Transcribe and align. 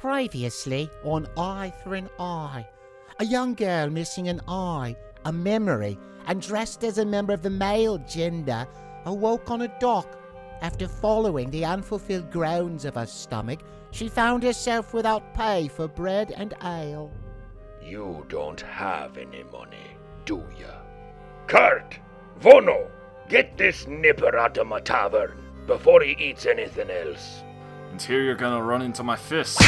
Previously 0.00 0.88
on 1.04 1.28
Eye 1.36 1.74
for 1.84 1.94
an 1.94 2.08
Eye, 2.18 2.66
a 3.18 3.24
young 3.26 3.52
girl 3.52 3.90
missing 3.90 4.28
an 4.28 4.40
eye, 4.48 4.96
a 5.26 5.32
memory, 5.32 5.98
and 6.26 6.40
dressed 6.40 6.84
as 6.84 6.96
a 6.96 7.04
member 7.04 7.34
of 7.34 7.42
the 7.42 7.50
male 7.50 7.98
gender 7.98 8.66
awoke 9.04 9.50
on 9.50 9.60
a 9.60 9.78
dock. 9.78 10.18
After 10.62 10.88
following 10.88 11.50
the 11.50 11.66
unfulfilled 11.66 12.30
groans 12.30 12.86
of 12.86 12.94
her 12.94 13.04
stomach, 13.04 13.60
she 13.90 14.08
found 14.08 14.42
herself 14.42 14.94
without 14.94 15.34
pay 15.34 15.68
for 15.68 15.86
bread 15.86 16.32
and 16.34 16.54
ale. 16.64 17.12
You 17.82 18.24
don't 18.30 18.62
have 18.62 19.18
any 19.18 19.42
money, 19.52 19.98
do 20.24 20.42
ya? 20.58 20.78
Kurt! 21.46 21.98
Vono! 22.40 22.90
Get 23.28 23.58
this 23.58 23.86
nipper 23.86 24.34
out 24.34 24.56
of 24.56 24.66
my 24.66 24.80
tavern 24.80 25.36
before 25.66 26.00
he 26.00 26.12
eats 26.12 26.46
anything 26.46 26.88
else. 26.88 27.42
And 27.90 28.00
here 28.00 28.22
you're 28.22 28.34
gonna 28.34 28.62
run 28.62 28.80
into 28.80 29.02
my 29.02 29.16
fist. 29.16 29.60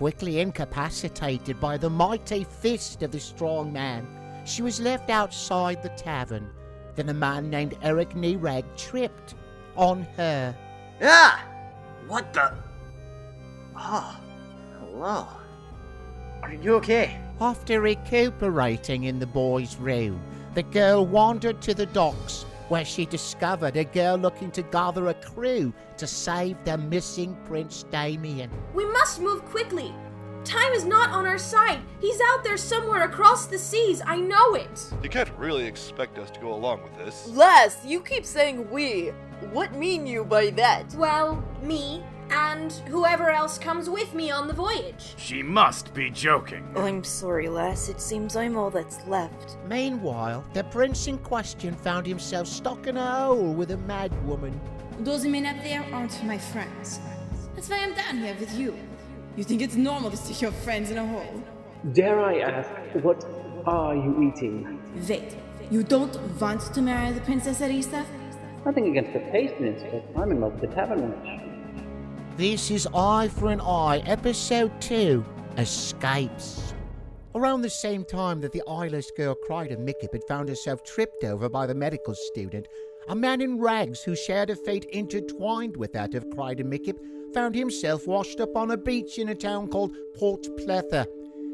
Quickly 0.00 0.40
incapacitated 0.40 1.60
by 1.60 1.76
the 1.76 1.90
mighty 1.90 2.44
fist 2.44 3.02
of 3.02 3.10
the 3.10 3.20
strong 3.20 3.70
man, 3.70 4.08
she 4.46 4.62
was 4.62 4.80
left 4.80 5.10
outside 5.10 5.82
the 5.82 5.90
tavern. 5.90 6.48
Then 6.94 7.10
a 7.10 7.12
man 7.12 7.50
named 7.50 7.76
Eric 7.82 8.14
Nerag 8.14 8.64
tripped 8.78 9.34
on 9.76 10.04
her. 10.16 10.56
Ah! 11.02 11.44
What 12.08 12.32
the? 12.32 12.50
Oh, 13.76 14.18
hello. 14.78 15.26
Are 16.40 16.54
you 16.54 16.76
okay? 16.76 17.20
After 17.38 17.82
recuperating 17.82 19.04
in 19.04 19.18
the 19.18 19.26
boy's 19.26 19.76
room, 19.76 20.18
the 20.54 20.62
girl 20.62 21.04
wandered 21.04 21.60
to 21.60 21.74
the 21.74 21.84
docks 21.84 22.46
where 22.70 22.84
she 22.84 23.04
discovered 23.04 23.76
a 23.76 23.84
girl 23.84 24.16
looking 24.16 24.50
to 24.52 24.62
gather 24.62 25.08
a 25.08 25.14
crew 25.14 25.72
to 25.96 26.06
save 26.06 26.56
the 26.64 26.78
missing 26.78 27.36
Prince 27.44 27.82
Damien. 27.90 28.48
We 28.74 28.86
must 28.86 29.20
move 29.20 29.44
quickly. 29.46 29.92
Time 30.44 30.72
is 30.72 30.84
not 30.84 31.10
on 31.10 31.26
our 31.26 31.36
side. 31.36 31.80
He's 32.00 32.20
out 32.28 32.44
there 32.44 32.56
somewhere 32.56 33.02
across 33.02 33.46
the 33.46 33.58
seas. 33.58 34.00
I 34.06 34.16
know 34.16 34.54
it. 34.54 34.92
You 35.02 35.10
can't 35.10 35.30
really 35.36 35.66
expect 35.66 36.18
us 36.18 36.30
to 36.30 36.40
go 36.40 36.54
along 36.54 36.84
with 36.84 36.96
this. 36.96 37.28
Les, 37.28 37.84
you 37.84 38.00
keep 38.00 38.24
saying 38.24 38.70
we. 38.70 39.08
What 39.52 39.74
mean 39.74 40.06
you 40.06 40.24
by 40.24 40.50
that? 40.50 40.94
Well, 40.94 41.44
me 41.62 42.04
and 42.30 42.72
whoever 42.88 43.30
else 43.30 43.58
comes 43.58 43.88
with 43.90 44.14
me 44.14 44.30
on 44.30 44.46
the 44.46 44.52
voyage. 44.52 45.14
She 45.16 45.42
must 45.42 45.92
be 45.94 46.10
joking. 46.10 46.66
I'm 46.76 47.04
sorry, 47.04 47.48
Les. 47.48 47.88
It 47.88 48.00
seems 48.00 48.36
I'm 48.36 48.56
all 48.56 48.70
that's 48.70 49.06
left. 49.06 49.56
Meanwhile, 49.68 50.44
the 50.54 50.64
prince 50.64 51.06
in 51.06 51.18
question 51.18 51.74
found 51.74 52.06
himself 52.06 52.46
stuck 52.46 52.86
in 52.86 52.96
a 52.96 53.26
hole 53.26 53.52
with 53.52 53.70
a 53.72 53.76
mad 53.78 54.12
woman. 54.26 54.58
Those 55.00 55.24
men 55.24 55.46
up 55.46 55.62
there 55.62 55.84
aren't 55.92 56.22
my 56.24 56.38
friends. 56.38 57.00
That's 57.54 57.68
why 57.68 57.78
I'm 57.78 57.94
down 57.94 58.18
here 58.18 58.36
with 58.38 58.54
you. 58.58 58.76
You 59.36 59.44
think 59.44 59.62
it's 59.62 59.76
normal 59.76 60.10
to 60.10 60.16
stick 60.16 60.42
your 60.42 60.52
friends 60.52 60.90
in 60.90 60.98
a 60.98 61.06
hole? 61.06 61.42
Dare 61.92 62.20
I 62.20 62.40
ask, 62.40 62.70
what 63.02 63.24
are 63.66 63.94
you 63.94 64.32
eating? 64.34 64.80
Wait, 65.08 65.36
you 65.70 65.82
don't 65.82 66.14
want 66.40 66.60
to 66.74 66.82
marry 66.82 67.12
the 67.12 67.20
Princess 67.22 67.60
Arisa? 67.60 68.04
Nothing 68.66 68.88
against 68.88 69.12
the 69.14 69.20
tastiness, 69.20 69.82
but 69.90 70.20
I'm 70.20 70.30
in 70.32 70.40
love 70.40 70.60
with 70.60 70.68
the 70.68 70.76
tavern 70.76 71.00
wench. 71.00 71.39
This 72.40 72.70
is 72.70 72.88
Eye 72.94 73.28
for 73.28 73.50
an 73.50 73.60
Eye, 73.60 73.98
Episode 74.06 74.72
2 74.80 75.22
Escapes. 75.58 76.72
Around 77.34 77.60
the 77.60 77.68
same 77.68 78.02
time 78.02 78.40
that 78.40 78.52
the 78.52 78.62
eyeless 78.66 79.10
girl 79.10 79.34
Crider 79.34 79.76
Mickip 79.76 80.14
had 80.14 80.24
found 80.26 80.48
herself 80.48 80.82
tripped 80.82 81.22
over 81.22 81.50
by 81.50 81.66
the 81.66 81.74
medical 81.74 82.14
student, 82.14 82.66
a 83.10 83.14
man 83.14 83.42
in 83.42 83.60
rags 83.60 84.02
who 84.02 84.16
shared 84.16 84.48
a 84.48 84.56
fate 84.56 84.86
intertwined 84.86 85.76
with 85.76 85.92
that 85.92 86.14
of 86.14 86.30
Crider 86.30 86.64
Mickip 86.64 86.96
found 87.34 87.54
himself 87.54 88.06
washed 88.06 88.40
up 88.40 88.56
on 88.56 88.70
a 88.70 88.76
beach 88.78 89.18
in 89.18 89.28
a 89.28 89.34
town 89.34 89.68
called 89.68 89.94
Port 90.16 90.46
Pletha. 90.56 91.06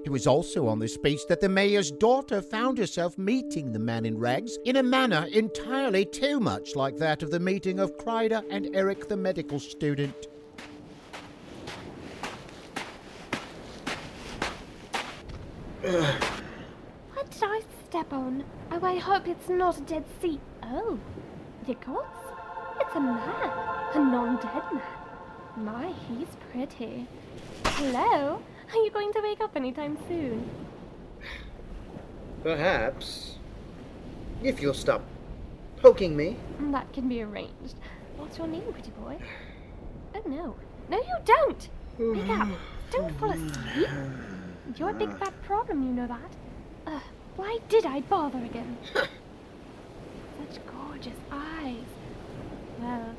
It 0.04 0.10
was 0.10 0.28
also 0.28 0.68
on 0.68 0.78
this 0.78 0.96
beach 0.96 1.26
that 1.28 1.40
the 1.40 1.48
mayor's 1.48 1.90
daughter 1.90 2.40
found 2.40 2.78
herself 2.78 3.18
meeting 3.18 3.72
the 3.72 3.80
man 3.80 4.06
in 4.06 4.19
rags 4.19 4.56
in 4.64 4.76
a 4.76 4.84
manner 4.84 5.26
entirely 5.32 6.04
too 6.04 6.38
much 6.38 6.76
like 6.76 6.96
that 6.98 7.25
of 7.25 7.32
the 7.32 7.41
meeting 7.41 7.80
of 7.80 7.98
Crider 7.98 8.44
and 8.50 8.69
Eric 8.72 9.08
the 9.08 9.16
medical 9.16 9.58
student. 9.58 10.28
What 15.86 17.30
did 17.30 17.42
I 17.44 17.62
step 17.88 18.12
on? 18.12 18.42
Oh, 18.72 18.84
I 18.84 18.97
hope 18.98 19.28
it's 19.28 19.48
not 19.48 19.78
a 19.78 19.82
dead 19.82 20.04
sea. 20.20 20.41
Oh, 20.64 20.98
Nichols? 21.64 22.04
It's 22.80 22.97
a 22.97 23.00
man, 23.00 23.20
a 23.94 23.98
non-dead 23.98 24.64
man. 24.72 24.82
My, 25.56 25.92
he's 26.08 26.26
pretty. 26.50 27.06
Hello? 27.64 28.42
Are 28.72 28.76
you 28.76 28.91
going 28.91 29.12
to 29.12 29.20
wake 29.22 29.41
up 29.41 29.54
anytime 29.54 29.96
soon? 30.08 30.50
Perhaps. 32.42 33.36
If 34.42 34.60
you'll 34.60 34.75
stop 34.75 35.02
poking 35.76 36.16
me. 36.16 36.36
Mm, 36.60 36.72
that 36.72 36.92
can 36.92 37.08
be 37.08 37.22
arranged. 37.22 37.76
What's 38.16 38.38
your 38.38 38.48
name, 38.48 38.72
pretty 38.72 38.91
boy? 38.91 39.19
Oh 40.16 40.22
no. 40.28 40.56
No, 40.88 40.98
you 40.98 41.16
don't! 41.25 41.69
Wake 41.98 42.28
up! 42.30 42.48
Don't 42.91 43.16
fall 43.20 43.30
asleep! 43.30 43.88
You're 44.75 44.91
a 44.91 44.94
big 44.94 45.10
ah. 45.12 45.16
fat 45.19 45.43
problem, 45.43 45.82
you 45.82 45.93
know 45.93 46.06
that. 46.06 46.32
Ugh, 46.87 47.03
why 47.37 47.59
did 47.69 47.87
I 47.87 48.00
bother 48.00 48.38
again? 48.44 48.77
Such 48.93 50.60
gorgeous 50.66 51.19
eyes. 51.31 51.84
Well, 52.81 53.15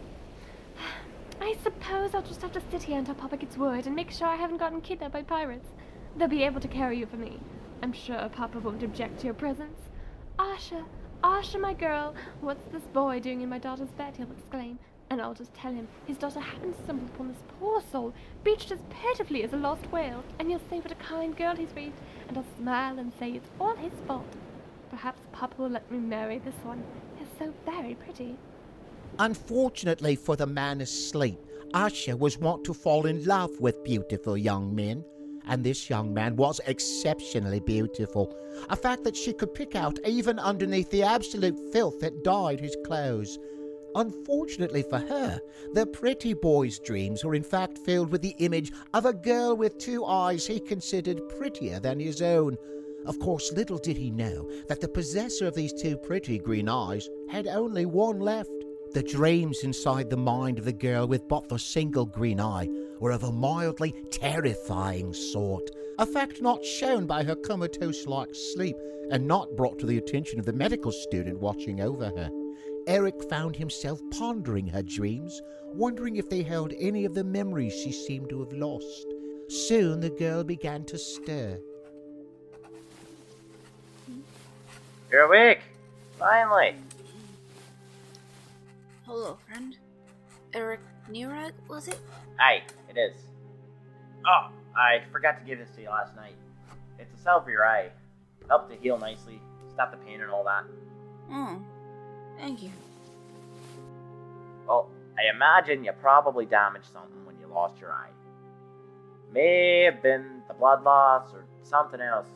I 1.42 1.56
suppose 1.64 2.14
I'll 2.14 2.22
just 2.22 2.42
have 2.42 2.52
to 2.54 2.62
sit 2.72 2.84
here 2.84 2.98
until 2.98 3.16
Papa 3.16 3.38
gets 3.38 3.58
word 3.58 3.86
and 3.86 3.96
make 3.96 4.12
sure 4.12 4.28
I 4.28 4.36
haven't 4.36 4.58
gotten 4.58 4.82
kidnapped 4.82 5.14
by 5.14 5.24
pirates. 5.24 5.70
They'll 6.18 6.28
be 6.28 6.44
able 6.44 6.62
to 6.62 6.68
carry 6.68 7.00
you 7.00 7.06
for 7.06 7.18
me. 7.18 7.40
I'm 7.82 7.94
sure 7.94 8.30
Papa 8.30 8.60
won't 8.60 8.84
object 8.84 9.20
to 9.20 9.26
your 9.26 9.34
presence. 9.34 9.80
Asha, 10.38 10.84
Asha, 11.24 11.60
my 11.60 11.74
girl, 11.74 12.14
what's 12.42 12.66
this 12.72 12.84
boy 12.94 13.20
doing 13.20 13.42
in 13.42 13.50
my 13.50 13.58
daughter's 13.58 13.90
bed? 13.90 14.16
He'll 14.18 14.32
exclaim. 14.32 14.80
And 15.10 15.22
I'll 15.22 15.34
just 15.34 15.54
tell 15.54 15.72
him 15.72 15.88
his 16.06 16.18
daughter 16.18 16.40
happened 16.40 16.76
to 16.76 16.84
stumble 16.84 17.08
upon 17.08 17.30
this 17.30 17.38
poor 17.60 17.82
soul, 17.92 18.14
beached 18.44 18.72
as 18.72 18.80
pitifully 18.90 19.44
as 19.44 19.54
a 19.54 19.58
lost 19.58 19.90
whale. 19.92 20.24
And 20.38 20.50
he'll 20.50 20.62
say 20.70 20.80
what 20.80 20.92
a 20.92 20.96
kind 20.96 21.36
girl 21.36 21.56
he's 21.56 21.74
raised, 21.76 21.96
and 22.28 22.38
I'll 22.38 22.46
smile 22.60 23.00
and 23.00 23.12
say 23.18 23.32
it's 23.32 23.50
all 23.60 23.76
his 23.76 23.94
fault. 24.06 24.26
Perhaps 24.90 25.22
Papa 25.32 25.62
will 25.62 25.70
let 25.70 25.90
me 25.92 25.98
marry 25.98 26.40
this 26.40 26.56
one. 26.64 26.84
He's 27.18 27.28
so 27.40 27.54
very 27.66 27.96
pretty. 27.96 28.38
Unfortunately 29.20 30.16
for 30.16 30.36
the 30.36 30.46
man 30.46 30.82
asleep, 30.82 31.40
Asha 31.74 32.18
was 32.18 32.38
wont 32.38 32.64
to 32.66 32.74
fall 32.74 33.06
in 33.06 33.26
love 33.26 33.52
with 33.60 33.84
beautiful 33.84 34.38
young 34.38 34.76
men, 34.76 35.04
and 35.48 35.64
this 35.64 35.90
young 35.90 36.14
man 36.14 36.36
was 36.36 36.62
exceptionally 36.68 37.60
beautiful, 37.60 38.36
a 38.70 38.76
fact 38.76 39.04
that 39.04 39.16
she 39.16 39.34
could 39.34 39.54
pick 39.54 39.76
out 39.76 40.00
even 40.06 40.40
underneath 40.40 40.90
the 40.92 41.04
absolute 41.04 41.58
filth 41.72 42.00
that 42.00 42.24
dyed 42.24 42.60
his 42.60 42.76
clothes. 42.86 43.40
Unfortunately 43.96 44.84
for 44.84 45.00
her, 45.00 45.42
the 45.74 45.86
pretty 45.86 46.34
boy's 46.34 46.80
dreams 46.80 47.24
were 47.24 47.36
in 47.36 47.44
fact 47.44 47.78
filled 47.80 48.12
with 48.12 48.22
the 48.22 48.36
image 48.40 48.72
of 48.94 49.06
a 49.06 49.14
girl 49.14 49.56
with 49.56 49.78
two 49.78 50.06
eyes 50.06 50.46
he 50.46 50.60
considered 50.60 51.28
prettier 51.30 51.80
than 51.80 52.00
his 52.00 52.22
own. 52.22 52.58
Of 53.06 53.20
course, 53.20 53.52
little 53.54 53.78
did 53.78 53.98
he 53.98 54.12
know 54.12 54.50
that 54.68 54.82
the 54.82 54.88
possessor 54.88 55.48
of 55.48 55.56
these 55.56 55.74
two 55.74 55.98
pretty 55.98 56.38
green 56.38 56.68
eyes 56.70 57.10
had 57.30 57.48
only 57.48 57.86
one 57.86 58.20
left. 58.20 58.52
The 58.94 59.04
dreams 59.04 59.64
inside 59.64 60.10
the 60.10 60.18
mind 60.18 60.60
of 60.60 60.66
the 60.66 60.74
girl 60.74 61.08
with 61.08 61.28
but 61.28 61.50
the 61.50 61.60
single 61.60 62.06
green 62.06 62.40
eye 62.40 62.68
were 63.00 63.12
of 63.12 63.24
a 63.24 63.32
mildly 63.32 63.94
terrifying 64.12 65.14
sort, 65.14 65.70
a 66.00 66.06
fact 66.06 66.42
not 66.42 66.64
shown 66.66 67.06
by 67.06 67.24
her 67.24 67.36
comatose 67.36 68.06
like 68.08 68.34
sleep 68.34 68.76
and 69.12 69.28
not 69.28 69.56
brought 69.56 69.80
to 69.80 69.86
the 69.86 69.98
attention 69.98 70.40
of 70.40 70.46
the 70.46 70.54
medical 70.54 70.92
student 70.92 71.40
watching 71.40 71.82
over 71.82 72.10
her. 72.10 72.30
Eric 72.88 73.30
found 73.30 73.56
himself 73.56 74.00
pondering 74.18 74.68
her 74.68 74.82
dreams, 74.82 75.42
wondering 75.74 76.16
if 76.16 76.30
they 76.30 76.42
held 76.42 76.74
any 76.80 77.04
of 77.04 77.14
the 77.14 77.24
memories 77.24 77.74
she 77.74 77.92
seemed 77.92 78.30
to 78.30 78.40
have 78.40 78.54
lost. 78.54 79.06
Soon 79.50 80.00
the 80.00 80.10
girl 80.10 80.44
began 80.44 80.86
to 80.86 80.98
stir. 80.98 81.60
You're 85.12 85.24
awake. 85.24 85.62
Finally. 86.18 86.76
Hello, 89.06 89.38
friend. 89.48 89.78
Eric 90.54 90.80
Nerag, 91.12 91.52
was 91.70 91.88
it? 91.88 92.00
Aye, 92.40 92.64
it 92.90 92.98
is. 92.98 93.16
Oh, 94.26 94.50
I 94.76 95.02
forgot 95.12 95.40
to 95.40 95.46
give 95.46 95.60
this 95.60 95.70
to 95.76 95.82
you 95.82 95.90
last 95.90 96.16
night. 96.16 96.36
It's 97.00 97.14
a 97.14 97.18
salve 97.22 97.44
for 97.44 97.52
your 97.52 97.68
eye. 97.68 97.90
Helped 98.48 98.72
to 98.72 98.78
heal 98.78 98.98
nicely, 98.98 99.42
stop 99.74 99.92
the 99.92 99.98
pain 99.98 100.22
and 100.22 100.32
all 100.32 100.44
that. 100.46 100.64
Oh, 101.30 101.62
thank 102.38 102.64
you. 102.64 102.72
Well, 104.68 104.90
I 105.18 105.34
imagine 105.34 105.84
you 105.84 105.92
probably 105.94 106.46
damaged 106.46 106.88
something 106.94 107.26
when 107.26 107.40
you 107.40 107.48
lost 107.48 107.80
your 107.80 107.92
eye. 107.92 108.10
May 109.32 109.84
have 109.84 110.02
been 110.02 110.42
the 110.48 110.54
blood 110.54 110.84
loss 110.84 111.34
or 111.34 111.46
something 111.64 112.00
else. 112.02 112.28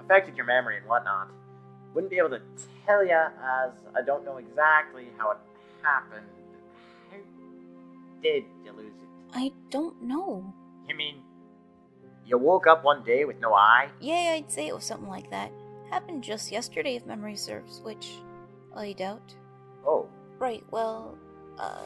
Affected 0.00 0.36
your 0.36 0.46
memory 0.46 0.76
and 0.78 0.86
whatnot. 0.86 1.28
Wouldn't 1.94 2.10
be 2.10 2.18
able 2.18 2.30
to 2.30 2.42
tell 2.86 3.04
you 3.04 3.12
as 3.14 3.70
I 3.96 4.02
don't 4.04 4.24
know 4.24 4.36
exactly 4.36 5.06
how 5.18 5.32
it 5.32 5.38
happened. 5.82 6.26
How 7.10 7.16
did 8.22 8.44
you 8.64 8.72
lose 8.72 8.92
it? 8.94 9.08
I 9.34 9.52
don't 9.70 10.02
know. 10.02 10.52
You 10.88 10.94
mean 10.96 11.22
You 12.26 12.38
woke 12.38 12.66
up 12.66 12.84
one 12.84 13.02
day 13.04 13.24
with 13.24 13.40
no 13.40 13.54
eye? 13.54 13.88
Yeah, 14.00 14.34
I'd 14.36 14.50
say 14.50 14.66
it 14.66 14.74
was 14.74 14.84
something 14.84 15.08
like 15.08 15.30
that. 15.30 15.52
Happened 15.90 16.22
just 16.24 16.50
yesterday, 16.52 16.96
if 16.96 17.06
memory 17.06 17.36
serves, 17.36 17.80
which 17.80 18.18
I 18.76 18.92
doubt. 18.92 19.34
Oh. 19.86 20.06
Right, 20.38 20.62
well, 20.70 21.16
uh, 21.58 21.80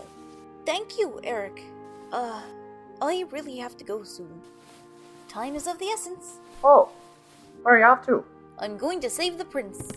thank 0.66 0.98
you, 0.98 1.20
Eric. 1.22 1.62
Uh, 2.12 2.42
I 3.00 3.24
really 3.30 3.56
have 3.58 3.76
to 3.76 3.84
go 3.84 4.02
soon. 4.02 4.42
Time 5.28 5.54
is 5.54 5.66
of 5.68 5.78
the 5.78 5.86
essence. 5.86 6.40
Oh. 6.64 6.90
Where 7.62 7.76
are 7.76 7.78
you 7.78 7.84
off 7.84 8.04
to? 8.06 8.24
I'm 8.58 8.76
going 8.76 9.00
to 9.00 9.10
save 9.10 9.38
the 9.38 9.44
prince. 9.44 9.92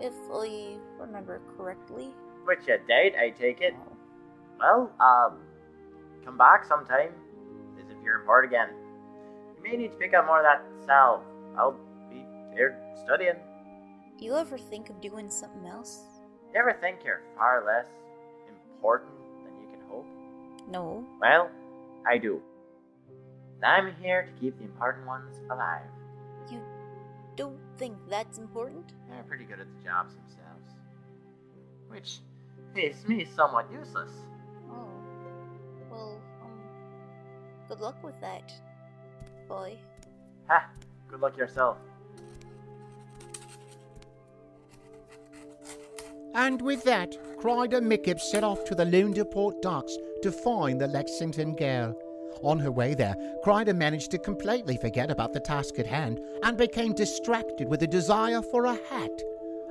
If 0.00 0.12
I 0.32 0.76
remember 0.98 1.40
correctly. 1.56 2.10
Which 2.44 2.68
a 2.68 2.78
date, 2.86 3.14
I 3.18 3.30
take 3.30 3.60
it. 3.60 3.74
Well, 4.58 4.92
um, 5.00 5.38
come 6.24 6.36
back 6.36 6.64
sometime. 6.66 7.10
Visit 7.76 7.96
your 8.04 8.20
port 8.20 8.44
again. 8.44 8.68
You 9.56 9.62
may 9.62 9.76
need 9.76 9.92
to 9.92 9.96
pick 9.96 10.14
up 10.14 10.26
more 10.26 10.38
of 10.38 10.44
that 10.44 10.62
salve. 10.86 11.22
I'll 11.56 11.76
be 12.10 12.24
here 12.54 12.78
studying. 13.04 13.36
You 14.18 14.36
ever 14.36 14.58
think 14.58 14.90
of 14.90 15.00
doing 15.00 15.30
something 15.30 15.66
else? 15.66 16.02
You 16.52 16.58
ever 16.58 16.76
think 16.80 17.04
you're 17.04 17.20
far 17.36 17.64
less 17.64 17.86
important 18.48 19.12
than 19.44 19.52
you 19.60 19.68
can 19.70 19.80
hope? 19.88 20.06
No. 20.68 21.04
Well, 21.20 21.48
I 22.06 22.18
do. 22.18 22.40
And 23.62 23.64
I'm 23.64 23.94
here 24.02 24.22
to 24.24 24.32
keep 24.40 24.58
the 24.58 24.64
important 24.64 25.06
ones 25.06 25.36
alive. 25.50 25.86
You 26.50 26.60
don't 27.36 27.60
think 27.78 27.96
that's 28.08 28.38
important? 28.38 28.92
They're 29.08 29.22
pretty 29.22 29.44
good 29.44 29.60
at 29.60 29.66
the 29.66 29.84
jobs 29.84 30.14
themselves. 30.14 30.74
Which 31.88 32.18
makes 32.74 33.06
me 33.06 33.24
somewhat 33.24 33.70
useless. 33.72 34.10
Oh. 34.72 34.88
Well, 35.90 36.20
um, 36.42 36.50
good 37.68 37.80
luck 37.80 38.02
with 38.02 38.20
that, 38.20 38.52
boy. 39.48 39.76
Ha! 40.48 40.68
Good 41.08 41.20
luck 41.20 41.36
yourself. 41.36 41.76
And 46.34 46.62
with 46.62 46.84
that, 46.84 47.16
Crider 47.38 47.80
Mickip 47.80 48.20
set 48.20 48.44
off 48.44 48.64
to 48.66 48.74
the 48.74 48.84
Lunderport 48.84 49.60
docks 49.62 49.96
to 50.22 50.30
find 50.30 50.80
the 50.80 50.86
Lexington 50.86 51.56
girl. 51.56 51.96
On 52.42 52.58
her 52.58 52.70
way 52.70 52.94
there, 52.94 53.16
Crider 53.42 53.74
managed 53.74 54.10
to 54.12 54.18
completely 54.18 54.76
forget 54.76 55.10
about 55.10 55.32
the 55.32 55.40
task 55.40 55.78
at 55.78 55.86
hand 55.86 56.20
and 56.42 56.56
became 56.56 56.94
distracted 56.94 57.68
with 57.68 57.82
a 57.82 57.86
desire 57.86 58.42
for 58.42 58.64
a 58.66 58.74
hat. 58.88 59.22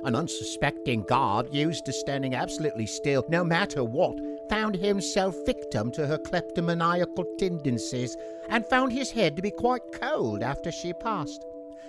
An 0.04 0.14
unsuspecting 0.14 1.02
guard, 1.02 1.52
used 1.52 1.84
to 1.84 1.92
standing 1.92 2.34
absolutely 2.34 2.86
still 2.86 3.24
no 3.28 3.44
matter 3.44 3.84
what, 3.84 4.18
found 4.48 4.74
himself 4.76 5.36
victim 5.44 5.90
to 5.92 6.06
her 6.06 6.18
kleptomaniacal 6.18 7.24
tendencies 7.38 8.16
and 8.48 8.64
found 8.66 8.92
his 8.92 9.10
head 9.10 9.36
to 9.36 9.42
be 9.42 9.50
quite 9.50 9.92
cold 9.92 10.42
after 10.42 10.72
she 10.72 10.92
passed. 10.92 11.44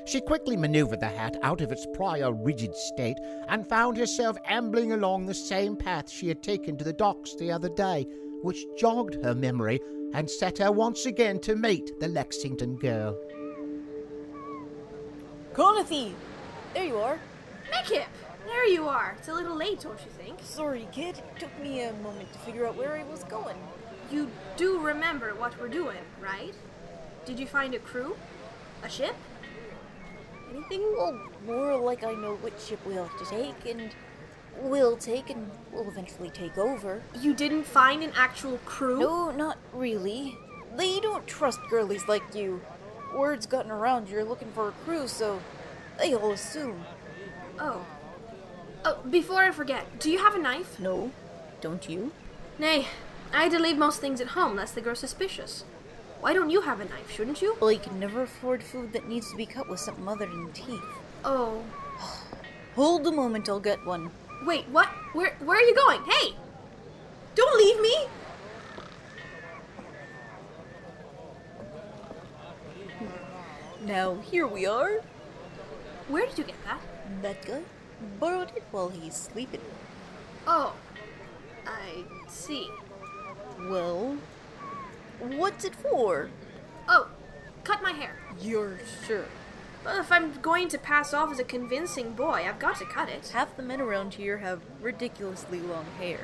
She 0.06 0.20
quickly 0.22 0.58
maneuvered 0.58 1.00
the 1.00 1.08
hat 1.08 1.38
out 1.44 1.62
of 1.62 1.72
its 1.72 1.86
prior 1.94 2.34
rigid 2.34 2.76
state 2.76 3.18
and 3.48 3.68
found 3.68 3.98
herself 3.98 4.38
ambling 4.46 4.94
along 4.94 5.26
the 5.26 5.34
same 5.34 5.76
path 5.76 6.10
she 6.10 6.28
had 6.28 6.42
taken 6.42 6.78
to 6.78 6.84
the 6.84 6.94
docks 6.94 7.36
the 7.36 7.52
other 7.52 7.70
day, 7.70 8.08
which 8.42 8.66
jogged 8.78 9.24
her 9.24 9.36
memory 9.36 9.80
and 10.14 10.30
set 10.30 10.58
her 10.58 10.72
once 10.72 11.06
again 11.06 11.40
to 11.40 11.56
meet 11.56 12.00
the 12.00 12.08
Lexington 12.08 12.76
girl. 12.78 13.18
Conathy! 15.54 16.14
There 16.74 16.86
you 16.86 16.98
are. 16.98 17.20
Mickip! 17.72 18.08
There 18.46 18.68
you 18.68 18.88
are. 18.88 19.16
It's 19.20 19.28
a 19.28 19.34
little 19.34 19.56
late, 19.56 19.82
don't 19.82 20.00
you 20.00 20.12
think? 20.24 20.40
Sorry, 20.42 20.88
kid. 20.92 21.18
It 21.18 21.40
Took 21.40 21.60
me 21.62 21.84
a 21.84 21.94
moment 21.94 22.32
to 22.34 22.40
figure 22.40 22.68
out 22.68 22.76
where 22.76 22.94
I 22.94 23.04
was 23.04 23.24
going. 23.26 23.58
You 24.12 24.30
do 24.58 24.80
remember 24.80 25.36
what 25.36 25.58
we're 25.60 25.70
doing, 25.70 26.00
right? 26.22 26.54
Did 27.26 27.40
you 27.40 27.48
find 27.48 27.74
a 27.76 27.80
crew? 27.80 28.16
A 28.84 28.90
ship? 28.90 29.16
Anything? 30.52 30.82
Well, 30.98 31.20
more 31.46 31.78
like 31.78 32.04
I 32.04 32.14
know 32.14 32.36
which 32.36 32.60
ship 32.60 32.80
we'll 32.86 33.06
have 33.06 33.18
to 33.20 33.26
take, 33.26 33.74
and 33.74 33.92
we'll 34.60 34.98
take, 34.98 35.30
and 35.30 35.50
we'll 35.72 35.88
eventually 35.88 36.30
take 36.30 36.58
over. 36.58 37.02
You 37.20 37.34
didn't 37.34 37.64
find 37.64 38.04
an 38.04 38.12
actual 38.16 38.60
crew? 38.66 39.00
No, 39.00 39.32
not 39.32 39.58
really. 39.74 40.38
They 40.76 41.00
don't 41.00 41.26
trust 41.26 41.60
girlies 41.70 42.08
like 42.08 42.36
you. 42.36 42.62
Word's 43.16 43.46
gotten 43.46 43.72
around 43.72 44.10
you're 44.10 44.24
looking 44.24 44.52
for 44.52 44.70
a 44.70 44.72
crew, 44.72 45.08
so 45.08 45.40
they 45.98 46.14
all 46.14 46.32
assume. 46.32 46.84
Oh. 47.60 47.86
Oh, 48.84 49.00
before 49.10 49.44
I 49.44 49.52
forget, 49.52 50.00
do 50.00 50.10
you 50.10 50.18
have 50.20 50.36
a 50.36 50.40
knife? 50.40 50.80
No. 50.80 51.12
Don't 51.62 51.88
you? 51.88 52.12
Nay, 52.58 52.88
I 53.34 53.44
had 53.44 53.52
to 53.52 53.60
leave 53.60 53.78
most 53.78 54.02
things 54.02 54.20
at 54.20 54.28
home 54.28 54.56
lest 54.56 54.76
they 54.76 54.82
grow 54.82 54.96
suspicious. 54.96 55.64
Why 56.22 56.34
don't 56.34 56.52
you 56.52 56.62
have 56.62 56.80
a 56.80 56.86
knife, 56.86 57.12
shouldn't 57.12 57.42
you? 57.42 57.58
Well, 57.60 57.72
you 57.72 57.80
can 57.80 58.00
never 58.00 58.22
afford 58.22 58.62
food 58.62 58.94
that 58.94 59.10
needs 59.10 59.32
to 59.32 59.36
be 59.36 59.48
cut 59.48 59.68
with 59.68 59.80
something 59.80 60.08
other 60.08 60.28
than 60.28 60.52
teeth. 60.52 60.84
Oh. 61.26 61.64
Hold 62.76 63.08
a 63.08 63.12
moment, 63.12 63.50
I'll 63.50 63.60
get 63.60 63.84
one. 63.86 64.12
Wait, 64.46 64.68
what? 64.70 64.88
Where 65.14 65.36
where 65.40 65.58
are 65.58 65.62
you 65.62 65.76
going? 65.76 66.02
Hey! 66.04 66.36
Don't 67.34 67.58
leave 67.58 67.82
me! 67.82 67.96
Now, 73.84 74.16
here 74.30 74.46
we 74.46 74.68
are. 74.68 75.02
Where 76.08 76.28
did 76.28 76.38
you 76.38 76.44
get 76.44 76.64
that? 76.66 76.82
That 77.24 77.46
guy 77.46 77.62
borrowed 78.20 78.52
it 78.56 78.64
while 78.72 78.90
he's 78.90 79.16
sleeping. 79.16 79.62
Oh. 80.46 80.76
I 81.66 82.04
see. 82.28 82.70
Well, 83.60 84.18
what's 85.22 85.66
it 85.66 85.76
for? 85.76 86.30
Oh, 86.88 87.10
cut 87.64 87.82
my 87.82 87.92
hair. 87.92 88.16
You're 88.42 88.80
sure? 89.08 89.26
Well, 89.84 90.00
if 90.00 90.12
I'm 90.12 90.40
going 90.42 90.68
to 90.70 90.78
pass 90.78 91.14
off 91.14 91.32
as 91.32 91.40
a 91.40 91.44
convincing 91.44 92.14
boy, 92.14 92.46
I've 92.48 92.60
got 92.60 92.78
to 92.78 92.86
cut 92.86 93.10
it. 93.10 93.30
Half 93.30 93.58
the 93.58 93.64
men 93.64 93.82
around 93.82 94.16
here 94.16 94.38
have 94.38 94.62
ridiculously 94.80 95.60
long 95.60 95.86
hair. 95.98 96.20